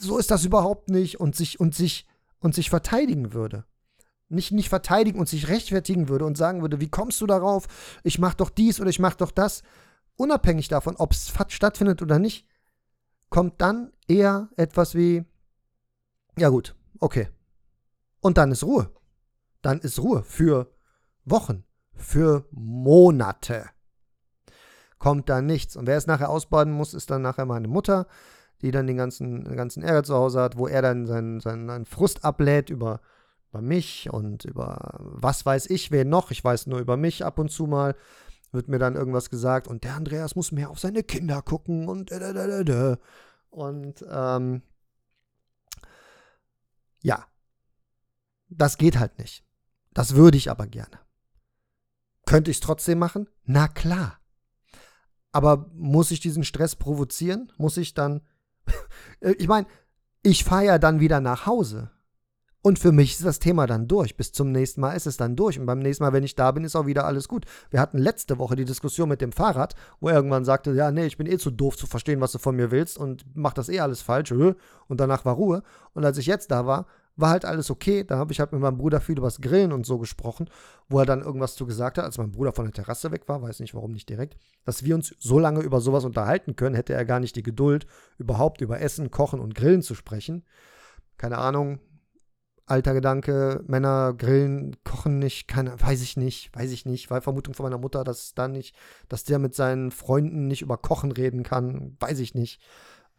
So 0.00 0.18
ist 0.18 0.30
das 0.30 0.44
überhaupt 0.44 0.90
nicht 0.90 1.18
und 1.18 1.34
sich, 1.34 1.58
und 1.58 1.74
sich, 1.74 2.06
und 2.38 2.54
sich 2.54 2.70
verteidigen 2.70 3.32
würde. 3.32 3.64
Nicht, 4.34 4.52
nicht 4.52 4.68
verteidigen 4.68 5.18
und 5.18 5.28
sich 5.28 5.48
rechtfertigen 5.48 6.08
würde 6.08 6.24
und 6.24 6.36
sagen 6.36 6.60
würde, 6.60 6.80
wie 6.80 6.88
kommst 6.88 7.20
du 7.20 7.26
darauf? 7.26 7.66
Ich 8.02 8.18
mach 8.18 8.34
doch 8.34 8.50
dies 8.50 8.80
oder 8.80 8.90
ich 8.90 8.98
mach 8.98 9.14
doch 9.14 9.30
das. 9.30 9.62
Unabhängig 10.16 10.68
davon, 10.68 10.96
ob 10.96 11.12
es 11.12 11.32
stattfindet 11.48 12.02
oder 12.02 12.18
nicht, 12.18 12.46
kommt 13.30 13.60
dann 13.60 13.92
eher 14.06 14.48
etwas 14.56 14.94
wie, 14.94 15.24
ja 16.38 16.48
gut, 16.48 16.74
okay. 17.00 17.28
Und 18.20 18.38
dann 18.38 18.52
ist 18.52 18.64
Ruhe. 18.64 18.90
Dann 19.60 19.80
ist 19.80 19.98
Ruhe 19.98 20.22
für 20.22 20.70
Wochen, 21.24 21.64
für 21.94 22.46
Monate. 22.50 23.66
Kommt 24.98 25.28
da 25.28 25.42
nichts. 25.42 25.76
Und 25.76 25.86
wer 25.86 25.96
es 25.96 26.06
nachher 26.06 26.30
ausbaden 26.30 26.72
muss, 26.72 26.94
ist 26.94 27.10
dann 27.10 27.22
nachher 27.22 27.44
meine 27.44 27.68
Mutter, 27.68 28.06
die 28.62 28.70
dann 28.70 28.86
den 28.86 28.96
ganzen, 28.96 29.44
den 29.44 29.56
ganzen 29.56 29.82
Ärger 29.82 30.04
zu 30.04 30.14
Hause 30.14 30.40
hat, 30.40 30.56
wo 30.56 30.66
er 30.66 30.80
dann 30.80 31.06
seinen, 31.06 31.40
seinen, 31.40 31.66
seinen 31.66 31.84
Frust 31.84 32.24
ablädt 32.24 32.70
über, 32.70 33.00
über 33.54 33.62
mich 33.62 34.12
und 34.12 34.44
über 34.44 34.96
was 34.98 35.46
weiß 35.46 35.70
ich, 35.70 35.92
wen 35.92 36.08
noch. 36.08 36.32
Ich 36.32 36.42
weiß 36.42 36.66
nur 36.66 36.80
über 36.80 36.96
mich 36.96 37.24
ab 37.24 37.38
und 37.38 37.50
zu 37.50 37.66
mal. 37.66 37.94
Wird 38.50 38.68
mir 38.68 38.78
dann 38.78 38.96
irgendwas 38.96 39.30
gesagt 39.30 39.68
und 39.68 39.84
der 39.84 39.94
Andreas 39.94 40.34
muss 40.34 40.52
mehr 40.52 40.70
auf 40.70 40.80
seine 40.80 41.02
Kinder 41.04 41.40
gucken 41.42 41.88
und 41.88 42.10
da, 42.10 42.32
da, 42.32 42.62
da, 42.62 42.98
und 43.50 44.04
ähm, 44.10 44.62
ja, 47.02 47.26
das 48.48 48.76
geht 48.76 48.98
halt 48.98 49.18
nicht. 49.18 49.44
Das 49.92 50.14
würde 50.16 50.36
ich 50.36 50.50
aber 50.50 50.66
gerne. 50.66 50.98
Könnte 52.26 52.50
ich 52.50 52.56
es 52.56 52.60
trotzdem 52.60 52.98
machen? 52.98 53.28
Na 53.44 53.68
klar. 53.68 54.18
Aber 55.30 55.70
muss 55.74 56.10
ich 56.10 56.20
diesen 56.20 56.44
Stress 56.44 56.74
provozieren? 56.76 57.52
Muss 57.56 57.76
ich 57.76 57.94
dann. 57.94 58.22
ich 59.20 59.46
meine, 59.46 59.66
ich 60.22 60.44
fahre 60.44 60.64
ja 60.64 60.78
dann 60.78 61.00
wieder 61.00 61.20
nach 61.20 61.46
Hause. 61.46 61.90
Und 62.66 62.78
für 62.78 62.92
mich 62.92 63.12
ist 63.12 63.26
das 63.26 63.40
Thema 63.40 63.66
dann 63.66 63.88
durch. 63.88 64.16
Bis 64.16 64.32
zum 64.32 64.50
nächsten 64.50 64.80
Mal 64.80 64.94
ist 64.94 65.06
es 65.06 65.18
dann 65.18 65.36
durch. 65.36 65.60
Und 65.60 65.66
beim 65.66 65.80
nächsten 65.80 66.02
Mal, 66.02 66.14
wenn 66.14 66.24
ich 66.24 66.34
da 66.34 66.50
bin, 66.50 66.64
ist 66.64 66.74
auch 66.76 66.86
wieder 66.86 67.04
alles 67.04 67.28
gut. 67.28 67.44
Wir 67.68 67.78
hatten 67.78 67.98
letzte 67.98 68.38
Woche 68.38 68.56
die 68.56 68.64
Diskussion 68.64 69.10
mit 69.10 69.20
dem 69.20 69.32
Fahrrad, 69.32 69.74
wo 70.00 70.08
er 70.08 70.14
irgendwann 70.14 70.46
sagte, 70.46 70.72
ja, 70.72 70.90
nee, 70.90 71.04
ich 71.04 71.18
bin 71.18 71.26
eh 71.26 71.36
zu 71.36 71.50
doof 71.50 71.76
zu 71.76 71.86
verstehen, 71.86 72.22
was 72.22 72.32
du 72.32 72.38
von 72.38 72.56
mir 72.56 72.70
willst 72.70 72.96
und 72.96 73.26
mach 73.34 73.52
das 73.52 73.68
eh 73.68 73.80
alles 73.80 74.00
falsch. 74.00 74.32
Und 74.32 74.56
danach 74.88 75.26
war 75.26 75.34
Ruhe. 75.34 75.62
Und 75.92 76.06
als 76.06 76.16
ich 76.16 76.24
jetzt 76.24 76.50
da 76.50 76.64
war, 76.64 76.86
war 77.16 77.28
halt 77.28 77.44
alles 77.44 77.70
okay. 77.70 78.02
Da 78.02 78.16
habe 78.16 78.32
ich 78.32 78.40
halt 78.40 78.52
mit 78.52 78.62
meinem 78.62 78.78
Bruder 78.78 79.02
viel 79.02 79.18
über 79.18 79.26
das 79.26 79.42
Grillen 79.42 79.70
und 79.70 79.84
so 79.84 79.98
gesprochen, 79.98 80.48
wo 80.88 80.98
er 81.00 81.04
dann 81.04 81.20
irgendwas 81.20 81.56
zu 81.56 81.66
gesagt 81.66 81.98
hat, 81.98 82.06
als 82.06 82.16
mein 82.16 82.32
Bruder 82.32 82.54
von 82.54 82.64
der 82.64 82.72
Terrasse 82.72 83.12
weg 83.12 83.28
war, 83.28 83.42
weiß 83.42 83.60
nicht 83.60 83.74
warum 83.74 83.92
nicht 83.92 84.08
direkt, 84.08 84.38
dass 84.64 84.84
wir 84.84 84.94
uns 84.94 85.14
so 85.18 85.38
lange 85.38 85.60
über 85.60 85.82
sowas 85.82 86.06
unterhalten 86.06 86.56
können, 86.56 86.76
hätte 86.76 86.94
er 86.94 87.04
gar 87.04 87.20
nicht 87.20 87.36
die 87.36 87.42
Geduld, 87.42 87.86
überhaupt 88.16 88.62
über 88.62 88.80
Essen, 88.80 89.10
Kochen 89.10 89.40
und 89.40 89.54
Grillen 89.54 89.82
zu 89.82 89.94
sprechen. 89.94 90.44
Keine 91.18 91.36
Ahnung, 91.36 91.78
alter 92.66 92.94
Gedanke, 92.94 93.62
Männer 93.66 94.14
grillen, 94.14 94.76
kochen 94.84 95.18
nicht, 95.18 95.48
keine, 95.48 95.80
weiß 95.80 96.02
ich 96.02 96.16
nicht, 96.16 96.54
weiß 96.54 96.70
ich 96.70 96.86
nicht, 96.86 97.10
weil 97.10 97.20
Vermutung 97.20 97.54
von 97.54 97.64
meiner 97.64 97.78
Mutter, 97.78 98.04
dass 98.04 98.34
dann 98.34 98.52
nicht, 98.52 98.74
dass 99.08 99.24
der 99.24 99.38
mit 99.38 99.54
seinen 99.54 99.90
Freunden 99.90 100.46
nicht 100.46 100.62
über 100.62 100.78
Kochen 100.78 101.12
reden 101.12 101.42
kann, 101.42 101.96
weiß 102.00 102.18
ich 102.20 102.34
nicht. 102.34 102.60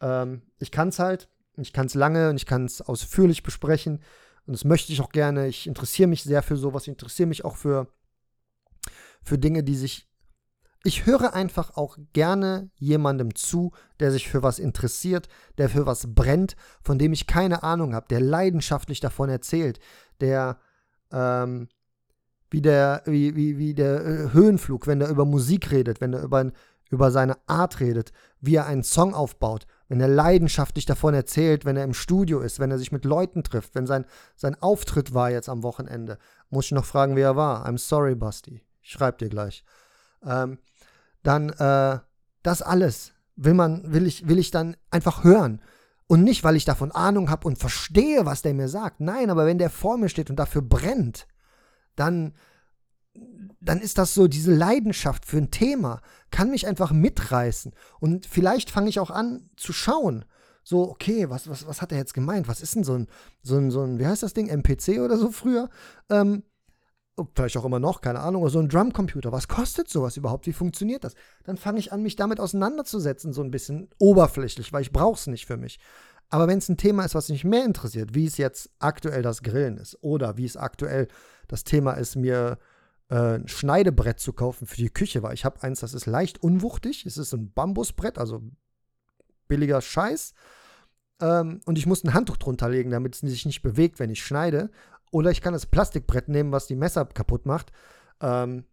Ähm, 0.00 0.42
ich 0.58 0.70
kann 0.70 0.88
es 0.88 0.98
halt, 0.98 1.28
ich 1.56 1.72
kann 1.72 1.86
es 1.86 1.94
lange 1.94 2.30
und 2.30 2.36
ich 2.36 2.46
kann 2.46 2.64
es 2.64 2.82
ausführlich 2.82 3.42
besprechen 3.42 4.00
und 4.46 4.52
das 4.52 4.64
möchte 4.64 4.92
ich 4.92 5.00
auch 5.00 5.10
gerne. 5.10 5.46
Ich 5.46 5.66
interessiere 5.66 6.08
mich 6.08 6.24
sehr 6.24 6.42
für 6.42 6.56
sowas, 6.56 6.84
ich 6.84 6.88
interessiere 6.88 7.28
mich 7.28 7.44
auch 7.44 7.56
für, 7.56 7.88
für 9.22 9.38
Dinge, 9.38 9.62
die 9.62 9.76
sich 9.76 10.08
ich 10.86 11.04
höre 11.04 11.34
einfach 11.34 11.76
auch 11.76 11.98
gerne 12.12 12.70
jemandem 12.76 13.34
zu, 13.34 13.72
der 13.98 14.12
sich 14.12 14.28
für 14.28 14.44
was 14.44 14.60
interessiert, 14.60 15.28
der 15.58 15.68
für 15.68 15.84
was 15.84 16.14
brennt, 16.14 16.54
von 16.80 16.98
dem 16.98 17.12
ich 17.12 17.26
keine 17.26 17.64
Ahnung 17.64 17.94
habe, 17.94 18.06
der 18.08 18.20
leidenschaftlich 18.20 19.00
davon 19.00 19.28
erzählt, 19.28 19.80
der 20.20 20.58
ähm, 21.10 21.68
wie 22.50 22.62
der, 22.62 23.02
wie, 23.04 23.34
wie, 23.34 23.58
wie 23.58 23.74
der 23.74 24.06
äh, 24.06 24.32
Höhenflug, 24.32 24.86
wenn 24.86 25.00
er 25.00 25.08
über 25.08 25.24
Musik 25.24 25.72
redet, 25.72 26.00
wenn 26.00 26.12
er 26.12 26.22
über, 26.22 26.52
über 26.90 27.10
seine 27.10 27.36
Art 27.48 27.80
redet, 27.80 28.12
wie 28.40 28.54
er 28.54 28.66
einen 28.66 28.84
Song 28.84 29.12
aufbaut, 29.12 29.66
wenn 29.88 30.00
er 30.00 30.08
leidenschaftlich 30.08 30.86
davon 30.86 31.14
erzählt, 31.14 31.64
wenn 31.64 31.76
er 31.76 31.84
im 31.84 31.94
Studio 31.94 32.40
ist, 32.40 32.60
wenn 32.60 32.70
er 32.70 32.78
sich 32.78 32.92
mit 32.92 33.04
Leuten 33.04 33.42
trifft, 33.42 33.74
wenn 33.74 33.88
sein, 33.88 34.04
sein 34.36 34.54
Auftritt 34.62 35.14
war 35.14 35.32
jetzt 35.32 35.48
am 35.48 35.64
Wochenende. 35.64 36.18
Muss 36.48 36.66
ich 36.66 36.72
noch 36.72 36.84
fragen, 36.84 37.16
wie 37.16 37.22
er 37.22 37.34
war. 37.34 37.66
I'm 37.66 37.78
sorry, 37.78 38.14
Basti. 38.14 38.62
Ich 38.82 38.92
schreib 38.92 39.18
dir 39.18 39.28
gleich. 39.28 39.64
Ähm, 40.24 40.58
dann 41.26 41.50
äh, 41.50 41.98
das 42.42 42.62
alles 42.62 43.12
will 43.36 43.54
man, 43.54 43.92
will 43.92 44.06
ich, 44.06 44.28
will 44.28 44.38
ich 44.38 44.50
dann 44.50 44.76
einfach 44.90 45.24
hören. 45.24 45.60
Und 46.06 46.22
nicht, 46.22 46.44
weil 46.44 46.56
ich 46.56 46.64
davon 46.64 46.92
Ahnung 46.92 47.30
habe 47.30 47.48
und 47.48 47.58
verstehe, 47.58 48.24
was 48.24 48.42
der 48.42 48.54
mir 48.54 48.68
sagt. 48.68 49.00
Nein, 49.00 49.28
aber 49.28 49.44
wenn 49.44 49.58
der 49.58 49.70
vor 49.70 49.98
mir 49.98 50.08
steht 50.08 50.30
und 50.30 50.36
dafür 50.36 50.62
brennt, 50.62 51.26
dann, 51.96 52.34
dann 53.60 53.80
ist 53.80 53.98
das 53.98 54.14
so, 54.14 54.28
diese 54.28 54.54
Leidenschaft 54.54 55.26
für 55.26 55.38
ein 55.38 55.50
Thema 55.50 56.00
kann 56.30 56.50
mich 56.50 56.66
einfach 56.68 56.92
mitreißen. 56.92 57.72
Und 57.98 58.26
vielleicht 58.26 58.70
fange 58.70 58.88
ich 58.88 59.00
auch 59.00 59.10
an 59.10 59.50
zu 59.56 59.72
schauen. 59.72 60.24
So, 60.62 60.88
okay, 60.88 61.28
was, 61.28 61.48
was, 61.48 61.66
was 61.66 61.82
hat 61.82 61.90
er 61.90 61.98
jetzt 61.98 62.14
gemeint? 62.14 62.46
Was 62.46 62.60
ist 62.60 62.76
denn 62.76 62.84
so 62.84 62.94
ein, 62.94 63.08
so 63.42 63.56
ein, 63.56 63.70
so 63.72 63.82
ein, 63.82 63.98
wie 63.98 64.06
heißt 64.06 64.22
das 64.22 64.34
Ding, 64.34 64.48
MPC 64.48 65.00
oder 65.00 65.16
so 65.16 65.32
früher? 65.32 65.68
Ähm, 66.08 66.44
vielleicht 67.34 67.56
auch 67.56 67.64
immer 67.64 67.80
noch, 67.80 68.00
keine 68.00 68.20
Ahnung, 68.20 68.48
so 68.48 68.58
ein 68.58 68.68
Drumcomputer. 68.68 69.32
Was 69.32 69.48
kostet 69.48 69.88
sowas 69.88 70.16
überhaupt? 70.16 70.46
Wie 70.46 70.52
funktioniert 70.52 71.04
das? 71.04 71.14
Dann 71.44 71.56
fange 71.56 71.78
ich 71.78 71.92
an, 71.92 72.02
mich 72.02 72.16
damit 72.16 72.40
auseinanderzusetzen, 72.40 73.32
so 73.32 73.42
ein 73.42 73.50
bisschen 73.50 73.88
oberflächlich, 73.98 74.72
weil 74.72 74.82
ich 74.82 74.92
brauche 74.92 75.16
es 75.16 75.26
nicht 75.26 75.46
für 75.46 75.56
mich. 75.56 75.78
Aber 76.28 76.48
wenn 76.48 76.58
es 76.58 76.68
ein 76.68 76.76
Thema 76.76 77.04
ist, 77.04 77.14
was 77.14 77.28
mich 77.28 77.44
mehr 77.44 77.64
interessiert, 77.64 78.14
wie 78.14 78.26
es 78.26 78.36
jetzt 78.36 78.70
aktuell 78.78 79.22
das 79.22 79.42
Grillen 79.42 79.76
ist 79.78 79.96
oder 80.02 80.36
wie 80.36 80.44
es 80.44 80.56
aktuell 80.56 81.08
das 81.48 81.64
Thema 81.64 81.92
ist, 81.92 82.16
mir 82.16 82.58
äh, 83.08 83.36
ein 83.36 83.48
Schneidebrett 83.48 84.18
zu 84.18 84.32
kaufen 84.32 84.66
für 84.66 84.76
die 84.76 84.90
Küche, 84.90 85.22
weil 85.22 85.34
ich 85.34 85.44
habe 85.44 85.62
eins, 85.62 85.80
das 85.80 85.94
ist 85.94 86.06
leicht 86.06 86.42
unwuchtig. 86.42 87.06
Es 87.06 87.16
ist 87.16 87.32
ein 87.32 87.52
Bambusbrett, 87.52 88.18
also 88.18 88.42
billiger 89.46 89.80
Scheiß. 89.80 90.34
Ähm, 91.20 91.60
und 91.64 91.78
ich 91.78 91.86
muss 91.86 92.04
ein 92.04 92.12
Handtuch 92.12 92.36
drunter 92.36 92.68
legen, 92.68 92.90
damit 92.90 93.14
es 93.14 93.20
sich 93.20 93.46
nicht 93.46 93.62
bewegt, 93.62 94.00
wenn 94.00 94.10
ich 94.10 94.22
schneide. 94.22 94.70
Oder 95.12 95.30
ich 95.30 95.40
kann 95.40 95.52
das 95.52 95.66
Plastikbrett 95.66 96.28
nehmen, 96.28 96.52
was 96.52 96.66
die 96.66 96.76
Messer 96.76 97.04
kaputt 97.06 97.46
macht. 97.46 97.72
Ähm, 98.20 98.64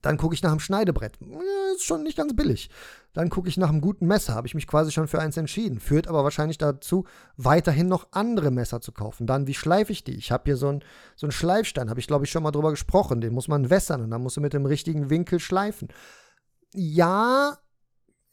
dann 0.00 0.16
gucke 0.16 0.34
ich 0.34 0.42
nach 0.42 0.50
einem 0.50 0.60
Schneidebrett. 0.60 1.18
Ja, 1.20 1.38
ist 1.74 1.84
schon 1.84 2.04
nicht 2.04 2.16
ganz 2.16 2.34
billig. 2.36 2.70
Dann 3.14 3.30
gucke 3.30 3.48
ich 3.48 3.56
nach 3.56 3.68
einem 3.68 3.80
guten 3.80 4.06
Messer. 4.06 4.34
Habe 4.34 4.46
ich 4.46 4.54
mich 4.54 4.68
quasi 4.68 4.92
schon 4.92 5.08
für 5.08 5.18
eins 5.18 5.36
entschieden. 5.36 5.80
Führt 5.80 6.06
aber 6.06 6.22
wahrscheinlich 6.22 6.58
dazu, 6.58 7.04
weiterhin 7.36 7.88
noch 7.88 8.06
andere 8.12 8.52
Messer 8.52 8.80
zu 8.80 8.92
kaufen. 8.92 9.26
Dann, 9.26 9.48
wie 9.48 9.54
schleife 9.54 9.90
ich 9.90 10.04
die? 10.04 10.14
Ich 10.14 10.30
habe 10.30 10.44
hier 10.46 10.56
so 10.56 10.68
einen 10.68 10.84
so 11.16 11.28
Schleifstein, 11.30 11.90
habe 11.90 11.98
ich 11.98 12.06
glaube 12.06 12.24
ich 12.24 12.30
schon 12.30 12.44
mal 12.44 12.52
drüber 12.52 12.70
gesprochen. 12.70 13.20
Den 13.20 13.34
muss 13.34 13.48
man 13.48 13.70
wässern 13.70 14.02
und 14.02 14.10
dann 14.10 14.22
musst 14.22 14.36
du 14.36 14.40
mit 14.40 14.52
dem 14.52 14.66
richtigen 14.66 15.10
Winkel 15.10 15.40
schleifen. 15.40 15.88
Ja, 16.72 17.58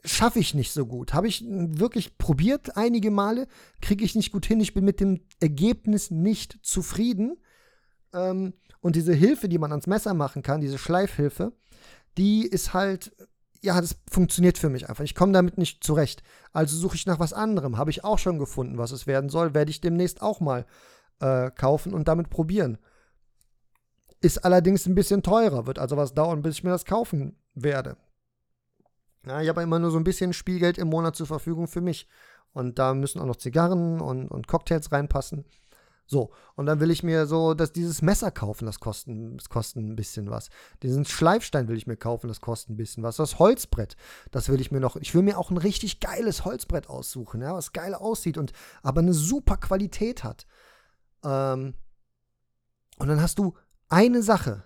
schaffe 0.05 0.39
ich 0.39 0.53
nicht 0.53 0.71
so 0.71 0.85
gut. 0.85 1.13
Habe 1.13 1.27
ich 1.27 1.43
wirklich 1.47 2.17
probiert 2.17 2.77
einige 2.77 3.11
Male, 3.11 3.47
kriege 3.81 4.05
ich 4.05 4.15
nicht 4.15 4.31
gut 4.31 4.45
hin. 4.45 4.59
Ich 4.59 4.73
bin 4.73 4.85
mit 4.85 4.99
dem 4.99 5.21
Ergebnis 5.39 6.11
nicht 6.11 6.59
zufrieden. 6.61 7.37
Ähm, 8.13 8.53
und 8.81 8.95
diese 8.95 9.13
Hilfe, 9.13 9.49
die 9.49 9.57
man 9.57 9.71
ans 9.71 9.87
Messer 9.87 10.13
machen 10.13 10.43
kann, 10.43 10.61
diese 10.61 10.77
Schleifhilfe, 10.77 11.53
die 12.17 12.45
ist 12.45 12.73
halt, 12.73 13.11
ja, 13.61 13.81
das 13.81 13.97
funktioniert 14.09 14.57
für 14.57 14.69
mich 14.69 14.87
einfach. 14.87 15.03
Ich 15.03 15.15
komme 15.15 15.33
damit 15.33 15.57
nicht 15.57 15.83
zurecht. 15.83 16.23
Also 16.53 16.77
suche 16.77 16.95
ich 16.95 17.05
nach 17.05 17.19
was 17.19 17.33
anderem. 17.33 17.77
Habe 17.77 17.91
ich 17.91 18.03
auch 18.03 18.19
schon 18.19 18.39
gefunden, 18.39 18.77
was 18.77 18.91
es 18.91 19.07
werden 19.07 19.29
soll. 19.29 19.53
Werde 19.53 19.71
ich 19.71 19.81
demnächst 19.81 20.21
auch 20.21 20.39
mal 20.39 20.65
äh, 21.19 21.51
kaufen 21.51 21.93
und 21.93 22.07
damit 22.07 22.29
probieren. 22.29 22.77
Ist 24.21 24.45
allerdings 24.45 24.85
ein 24.85 24.95
bisschen 24.95 25.23
teurer, 25.23 25.67
wird 25.67 25.79
also 25.79 25.97
was 25.97 26.13
dauern, 26.13 26.41
bis 26.41 26.55
ich 26.55 26.63
mir 26.63 26.71
das 26.71 26.85
kaufen 26.85 27.37
werde. 27.53 27.97
Ja, 29.27 29.41
ich 29.41 29.49
habe 29.49 29.61
immer 29.61 29.79
nur 29.79 29.91
so 29.91 29.97
ein 29.97 30.03
bisschen 30.03 30.33
Spielgeld 30.33 30.77
im 30.77 30.89
Monat 30.89 31.15
zur 31.15 31.27
Verfügung 31.27 31.67
für 31.67 31.81
mich. 31.81 32.07
Und 32.53 32.79
da 32.79 32.93
müssen 32.93 33.19
auch 33.19 33.25
noch 33.25 33.35
Zigarren 33.35 33.99
und, 33.99 34.29
und 34.29 34.47
Cocktails 34.47 34.91
reinpassen. 34.91 35.45
So, 36.07 36.31
und 36.55 36.67
dann 36.67 36.79
will 36.79 36.91
ich 36.91 37.01
mir 37.01 37.25
so, 37.25 37.55
dass 37.55 37.73
dieses 37.73 38.03
Messer 38.03 38.29
kaufen, 38.29 38.67
das 38.67 38.79
kostet, 38.79 39.17
das 39.35 39.49
kostet 39.49 39.83
ein 39.83 39.95
bisschen 39.95 40.29
was. 40.29 40.49
Diesen 40.83 41.03
Schleifstein 41.03 41.67
will 41.67 41.77
ich 41.77 41.87
mir 41.87 41.97
kaufen, 41.97 42.27
das 42.27 42.41
kostet 42.41 42.69
ein 42.69 42.77
bisschen 42.77 43.01
was. 43.01 43.17
Das 43.17 43.39
Holzbrett, 43.39 43.97
das 44.29 44.47
will 44.49 44.61
ich 44.61 44.71
mir 44.71 44.79
noch. 44.79 44.97
Ich 44.97 45.15
will 45.15 45.23
mir 45.23 45.39
auch 45.39 45.49
ein 45.49 45.57
richtig 45.57 45.99
geiles 45.99 46.45
Holzbrett 46.45 46.89
aussuchen, 46.89 47.41
ja, 47.41 47.55
was 47.55 47.73
geil 47.73 47.95
aussieht 47.95 48.37
und 48.37 48.53
aber 48.83 49.01
eine 49.01 49.13
super 49.13 49.57
Qualität 49.57 50.23
hat. 50.23 50.45
Ähm, 51.23 51.73
und 52.99 53.07
dann 53.07 53.21
hast 53.21 53.39
du 53.39 53.55
eine 53.89 54.21
Sache 54.21 54.63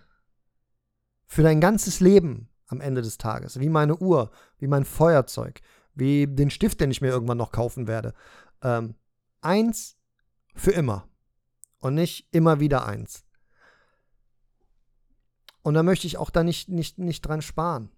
für 1.25 1.43
dein 1.43 1.61
ganzes 1.61 2.01
Leben 2.01 2.49
am 2.69 2.81
Ende 2.81 3.01
des 3.01 3.17
Tages. 3.17 3.59
Wie 3.59 3.69
meine 3.69 3.97
Uhr, 3.97 4.31
wie 4.57 4.67
mein 4.67 4.85
Feuerzeug, 4.85 5.61
wie 5.93 6.27
den 6.27 6.49
Stift, 6.49 6.79
den 6.79 6.91
ich 6.91 7.01
mir 7.01 7.09
irgendwann 7.09 7.37
noch 7.37 7.51
kaufen 7.51 7.87
werde. 7.87 8.13
Ähm, 8.61 8.95
eins 9.41 9.97
für 10.55 10.71
immer. 10.71 11.07
Und 11.79 11.95
nicht 11.95 12.27
immer 12.31 12.59
wieder 12.59 12.85
eins. 12.85 13.25
Und 15.61 15.73
da 15.73 15.83
möchte 15.83 16.07
ich 16.07 16.17
auch 16.17 16.29
da 16.29 16.43
nicht, 16.43 16.69
nicht, 16.69 16.97
nicht 16.97 17.21
dran 17.21 17.41
sparen. 17.41 17.89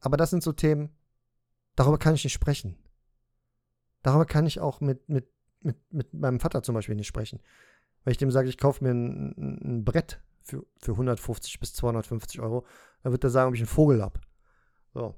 Aber 0.00 0.16
das 0.16 0.30
sind 0.30 0.42
so 0.42 0.52
Themen, 0.52 0.90
darüber 1.76 1.98
kann 1.98 2.14
ich 2.14 2.24
nicht 2.24 2.32
sprechen. 2.32 2.76
Darüber 4.02 4.26
kann 4.26 4.46
ich 4.46 4.60
auch 4.60 4.80
mit, 4.80 5.08
mit, 5.08 5.28
mit, 5.60 5.76
mit 5.92 6.12
meinem 6.12 6.40
Vater 6.40 6.62
zum 6.62 6.74
Beispiel 6.74 6.94
nicht 6.94 7.06
sprechen. 7.06 7.40
Wenn 8.04 8.12
ich 8.12 8.18
dem 8.18 8.30
sage, 8.30 8.48
ich 8.48 8.58
kaufe 8.58 8.84
mir 8.84 8.90
ein, 8.90 9.60
ein, 9.64 9.84
Brett 9.84 10.20
für, 10.44 10.64
für 10.78 10.92
150 10.92 11.58
bis 11.58 11.74
250 11.74 12.40
Euro, 12.40 12.64
dann 13.02 13.12
wird 13.12 13.24
er 13.24 13.30
sagen, 13.30 13.48
ob 13.48 13.54
ich 13.54 13.60
einen 13.60 13.66
Vogel 13.66 14.02
habe. 14.02 14.20
So. 14.92 15.14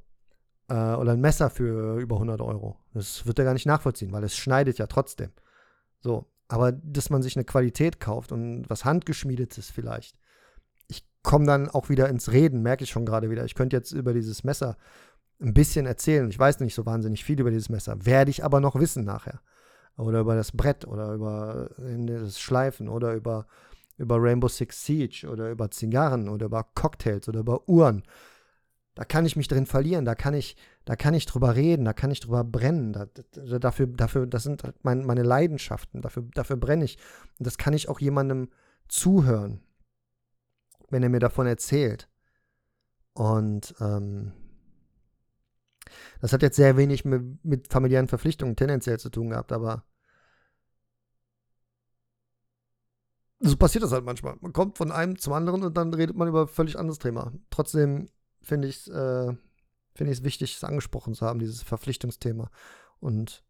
Äh, 0.68 0.94
oder 0.94 1.12
ein 1.12 1.20
Messer 1.20 1.50
für 1.50 1.98
über 1.98 2.16
100 2.16 2.40
Euro. 2.40 2.76
Das 2.94 3.26
wird 3.26 3.38
er 3.38 3.44
gar 3.44 3.52
nicht 3.52 3.66
nachvollziehen, 3.66 4.12
weil 4.12 4.24
es 4.24 4.36
schneidet 4.36 4.78
ja 4.78 4.86
trotzdem. 4.86 5.30
So. 6.00 6.26
Aber 6.48 6.72
dass 6.72 7.10
man 7.10 7.22
sich 7.22 7.36
eine 7.36 7.44
Qualität 7.44 8.00
kauft 8.00 8.32
und 8.32 8.68
was 8.70 8.84
handgeschmiedetes 8.84 9.70
vielleicht. 9.70 10.16
Ich 10.86 11.04
komme 11.22 11.44
dann 11.44 11.68
auch 11.68 11.88
wieder 11.88 12.08
ins 12.08 12.30
Reden, 12.30 12.62
merke 12.62 12.84
ich 12.84 12.90
schon 12.90 13.04
gerade 13.04 13.30
wieder. 13.30 13.44
Ich 13.44 13.56
könnte 13.56 13.76
jetzt 13.76 13.90
über 13.90 14.12
dieses 14.12 14.44
Messer 14.44 14.76
ein 15.40 15.54
bisschen 15.54 15.86
erzählen. 15.86 16.30
Ich 16.30 16.38
weiß 16.38 16.60
nicht 16.60 16.74
so 16.74 16.86
wahnsinnig 16.86 17.24
viel 17.24 17.40
über 17.40 17.50
dieses 17.50 17.68
Messer. 17.68 18.06
Werde 18.06 18.30
ich 18.30 18.44
aber 18.44 18.60
noch 18.60 18.76
wissen 18.76 19.04
nachher. 19.04 19.40
Oder 19.96 20.20
über 20.20 20.34
das 20.34 20.52
Brett 20.52 20.86
oder 20.86 21.12
über 21.14 21.70
das 21.78 22.38
Schleifen 22.38 22.88
oder 22.88 23.14
über, 23.14 23.46
über 23.96 24.16
Rainbow 24.20 24.48
Six 24.48 24.84
Siege 24.84 25.28
oder 25.30 25.50
über 25.50 25.70
Zigarren 25.70 26.28
oder 26.28 26.46
über 26.46 26.64
Cocktails 26.74 27.28
oder 27.28 27.40
über 27.40 27.68
Uhren. 27.68 28.02
Da 28.94 29.04
kann 29.04 29.26
ich 29.26 29.36
mich 29.36 29.46
drin 29.46 29.66
verlieren, 29.66 30.06
da 30.06 30.14
kann 30.14 30.32
ich, 30.32 30.56
da 30.86 30.96
kann 30.96 31.12
ich 31.12 31.26
drüber 31.26 31.54
reden, 31.54 31.84
da 31.84 31.92
kann 31.92 32.10
ich 32.10 32.20
drüber 32.20 32.44
brennen. 32.44 32.94
Da, 32.94 33.06
da, 33.32 33.58
dafür, 33.58 33.86
dafür, 33.88 34.26
das 34.26 34.42
sind 34.42 34.64
halt 34.64 34.76
mein, 34.84 35.04
meine 35.04 35.22
Leidenschaften, 35.22 36.00
dafür, 36.00 36.24
dafür 36.32 36.56
brenne 36.56 36.86
ich. 36.86 36.96
Und 37.38 37.46
das 37.46 37.58
kann 37.58 37.74
ich 37.74 37.90
auch 37.90 38.00
jemandem 38.00 38.48
zuhören, 38.88 39.60
wenn 40.88 41.02
er 41.02 41.10
mir 41.10 41.20
davon 41.20 41.46
erzählt. 41.46 42.08
Und 43.12 43.74
ähm, 43.80 44.32
das 46.20 46.32
hat 46.32 46.42
jetzt 46.42 46.56
sehr 46.56 46.76
wenig 46.76 47.04
mit, 47.04 47.44
mit 47.44 47.68
familiären 47.68 48.08
Verpflichtungen 48.08 48.56
tendenziell 48.56 48.98
zu 48.98 49.10
tun 49.10 49.30
gehabt, 49.30 49.52
aber 49.52 49.84
so 53.48 53.56
passiert 53.56 53.84
das 53.84 53.92
halt 53.92 54.04
manchmal. 54.04 54.36
Man 54.40 54.52
kommt 54.52 54.78
von 54.78 54.92
einem 54.92 55.18
zum 55.18 55.32
anderen 55.32 55.62
und 55.62 55.76
dann 55.76 55.92
redet 55.92 56.16
man 56.16 56.28
über 56.28 56.42
ein 56.42 56.48
völlig 56.48 56.78
anderes 56.78 56.98
Thema. 56.98 57.32
Trotzdem 57.50 58.08
finde 58.42 58.68
ich 58.68 58.86
es 58.86 58.88
äh, 58.88 59.34
find 59.94 60.24
wichtig, 60.24 60.56
es 60.56 60.64
angesprochen 60.64 61.14
zu 61.14 61.26
haben, 61.26 61.38
dieses 61.38 61.62
Verpflichtungsthema. 61.62 62.50
Und 63.00 63.44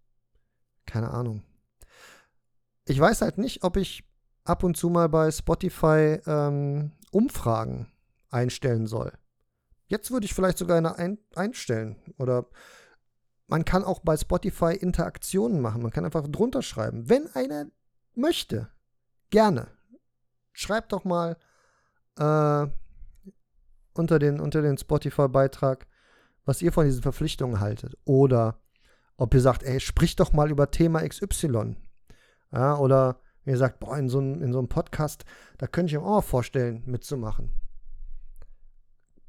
keine 0.86 1.10
Ahnung. 1.10 1.42
Ich 2.86 2.98
weiß 2.98 3.22
halt 3.22 3.38
nicht, 3.38 3.64
ob 3.64 3.76
ich 3.76 4.04
ab 4.44 4.62
und 4.62 4.76
zu 4.76 4.88
mal 4.88 5.08
bei 5.08 5.30
Spotify 5.30 6.20
ähm, 6.26 6.92
Umfragen 7.10 7.90
einstellen 8.30 8.86
soll. 8.86 9.12
Jetzt 9.88 10.10
würde 10.10 10.26
ich 10.26 10.34
vielleicht 10.34 10.58
sogar 10.58 10.76
eine 10.76 10.96
ein 10.96 11.18
einstellen. 11.34 11.96
Oder 12.18 12.46
man 13.46 13.64
kann 13.64 13.84
auch 13.84 14.00
bei 14.00 14.16
Spotify 14.16 14.74
Interaktionen 14.74 15.60
machen. 15.60 15.82
Man 15.82 15.92
kann 15.92 16.04
einfach 16.04 16.26
drunter 16.28 16.62
schreiben. 16.62 17.08
Wenn 17.08 17.28
einer 17.34 17.66
möchte, 18.14 18.68
gerne. 19.30 19.68
Schreibt 20.56 20.92
doch 20.92 21.04
mal 21.04 21.36
äh, 22.18 22.66
unter 23.94 24.18
den, 24.18 24.40
unter 24.40 24.62
den 24.62 24.78
Spotify-Beitrag, 24.78 25.86
was 26.44 26.62
ihr 26.62 26.72
von 26.72 26.86
diesen 26.86 27.02
Verpflichtungen 27.02 27.60
haltet. 27.60 27.96
Oder 28.04 28.60
ob 29.16 29.34
ihr 29.34 29.40
sagt, 29.40 29.62
ey, 29.62 29.80
sprich 29.80 30.16
doch 30.16 30.32
mal 30.32 30.50
über 30.50 30.70
Thema 30.70 31.06
XY. 31.06 31.76
Ja, 32.52 32.76
oder 32.76 33.20
ihr 33.44 33.56
sagt, 33.56 33.80
boah, 33.80 33.98
in 33.98 34.08
so, 34.08 34.18
in 34.18 34.52
so 34.52 34.58
einem 34.58 34.68
Podcast, 34.68 35.24
da 35.58 35.66
könnte 35.66 35.92
ich 35.94 36.00
mir 36.00 36.06
auch 36.06 36.24
vorstellen, 36.24 36.82
mitzumachen 36.86 37.52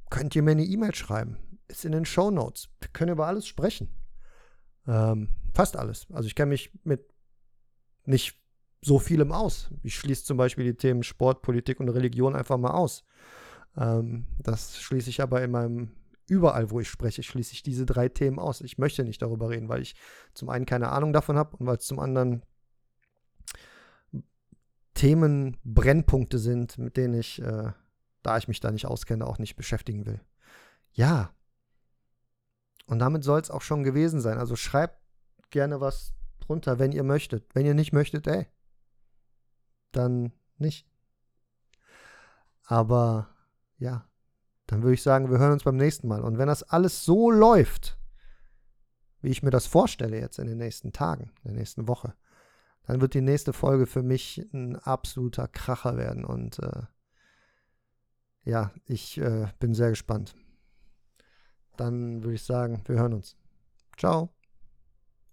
könnt 0.09 0.35
ihr 0.35 0.41
mir 0.41 0.51
eine 0.51 0.63
E-Mail 0.63 0.95
schreiben. 0.95 1.37
Ist 1.67 1.85
in 1.85 1.91
den 1.91 2.05
Show 2.05 2.31
Notes. 2.31 2.69
Wir 2.79 2.89
können 2.89 3.11
über 3.11 3.27
alles 3.27 3.47
sprechen. 3.47 3.89
Ähm, 4.87 5.29
fast 5.53 5.75
alles. 5.75 6.07
Also 6.13 6.27
ich 6.27 6.35
kenne 6.35 6.49
mich 6.49 6.71
mit 6.83 7.13
nicht 8.05 8.41
so 8.81 8.99
vielem 8.99 9.31
aus. 9.31 9.69
Ich 9.83 9.95
schließe 9.95 10.25
zum 10.25 10.37
Beispiel 10.37 10.65
die 10.65 10.77
Themen 10.77 11.03
Sport, 11.03 11.41
Politik 11.41 11.79
und 11.79 11.89
Religion 11.89 12.35
einfach 12.35 12.57
mal 12.57 12.71
aus. 12.71 13.03
Ähm, 13.75 14.25
das 14.39 14.77
schließe 14.79 15.09
ich 15.09 15.21
aber 15.21 15.43
in 15.43 15.51
meinem, 15.51 15.91
überall 16.27 16.69
wo 16.71 16.79
ich 16.79 16.89
spreche, 16.89 17.23
schließe 17.23 17.53
ich 17.53 17.63
diese 17.63 17.85
drei 17.85 18.09
Themen 18.09 18.39
aus. 18.39 18.61
Ich 18.61 18.77
möchte 18.77 19.03
nicht 19.03 19.21
darüber 19.21 19.49
reden, 19.49 19.69
weil 19.69 19.81
ich 19.81 19.95
zum 20.33 20.49
einen 20.49 20.65
keine 20.65 20.89
Ahnung 20.89 21.13
davon 21.13 21.37
habe 21.37 21.57
und 21.57 21.65
weil 21.65 21.77
es 21.77 21.85
zum 21.85 21.99
anderen 21.99 22.43
Themen, 24.93 25.57
Brennpunkte 25.63 26.39
sind, 26.39 26.77
mit 26.77 26.97
denen 26.97 27.13
ich 27.13 27.41
äh, 27.41 27.71
da 28.27 28.37
ich 28.37 28.49
mich 28.49 28.59
da 28.59 28.71
nicht 28.71 28.85
auskenne, 28.85 29.25
auch 29.25 29.39
nicht 29.39 29.55
beschäftigen 29.55 30.05
will. 30.05 30.19
Ja. 30.91 31.33
Und 32.85 32.99
damit 32.99 33.23
soll 33.23 33.39
es 33.39 33.49
auch 33.49 33.61
schon 33.61 33.85
gewesen 33.85 34.19
sein. 34.19 34.37
Also 34.37 34.57
schreibt 34.57 34.99
gerne 35.49 35.79
was 35.79 36.13
drunter, 36.41 36.77
wenn 36.77 36.91
ihr 36.91 37.03
möchtet. 37.03 37.45
Wenn 37.53 37.65
ihr 37.65 37.73
nicht 37.73 37.93
möchtet, 37.93 38.27
ey, 38.27 38.47
dann 39.91 40.31
nicht. 40.57 40.87
Aber 42.63 43.29
ja, 43.77 44.07
dann 44.67 44.83
würde 44.83 44.95
ich 44.95 45.03
sagen, 45.03 45.31
wir 45.31 45.39
hören 45.39 45.53
uns 45.53 45.63
beim 45.63 45.77
nächsten 45.77 46.07
Mal. 46.07 46.21
Und 46.21 46.37
wenn 46.37 46.47
das 46.47 46.63
alles 46.63 47.05
so 47.05 47.31
läuft, 47.31 47.97
wie 49.21 49.29
ich 49.29 49.43
mir 49.43 49.49
das 49.49 49.65
vorstelle 49.65 50.19
jetzt 50.19 50.39
in 50.39 50.47
den 50.47 50.57
nächsten 50.57 50.91
Tagen, 50.91 51.31
in 51.43 51.51
der 51.51 51.59
nächsten 51.59 51.87
Woche, 51.87 52.13
dann 52.85 53.01
wird 53.01 53.13
die 53.13 53.21
nächste 53.21 53.53
Folge 53.53 53.85
für 53.85 54.03
mich 54.03 54.47
ein 54.53 54.75
absoluter 54.77 55.47
Kracher 55.47 55.97
werden. 55.97 56.23
Und 56.23 56.59
äh, 56.59 56.83
ja, 58.43 58.71
ich 58.85 59.17
äh, 59.17 59.47
bin 59.59 59.73
sehr 59.73 59.89
gespannt. 59.89 60.35
Dann 61.75 62.23
würde 62.23 62.35
ich 62.35 62.43
sagen, 62.43 62.81
wir 62.85 62.97
hören 62.97 63.13
uns. 63.13 63.35
Ciao. 63.97 64.36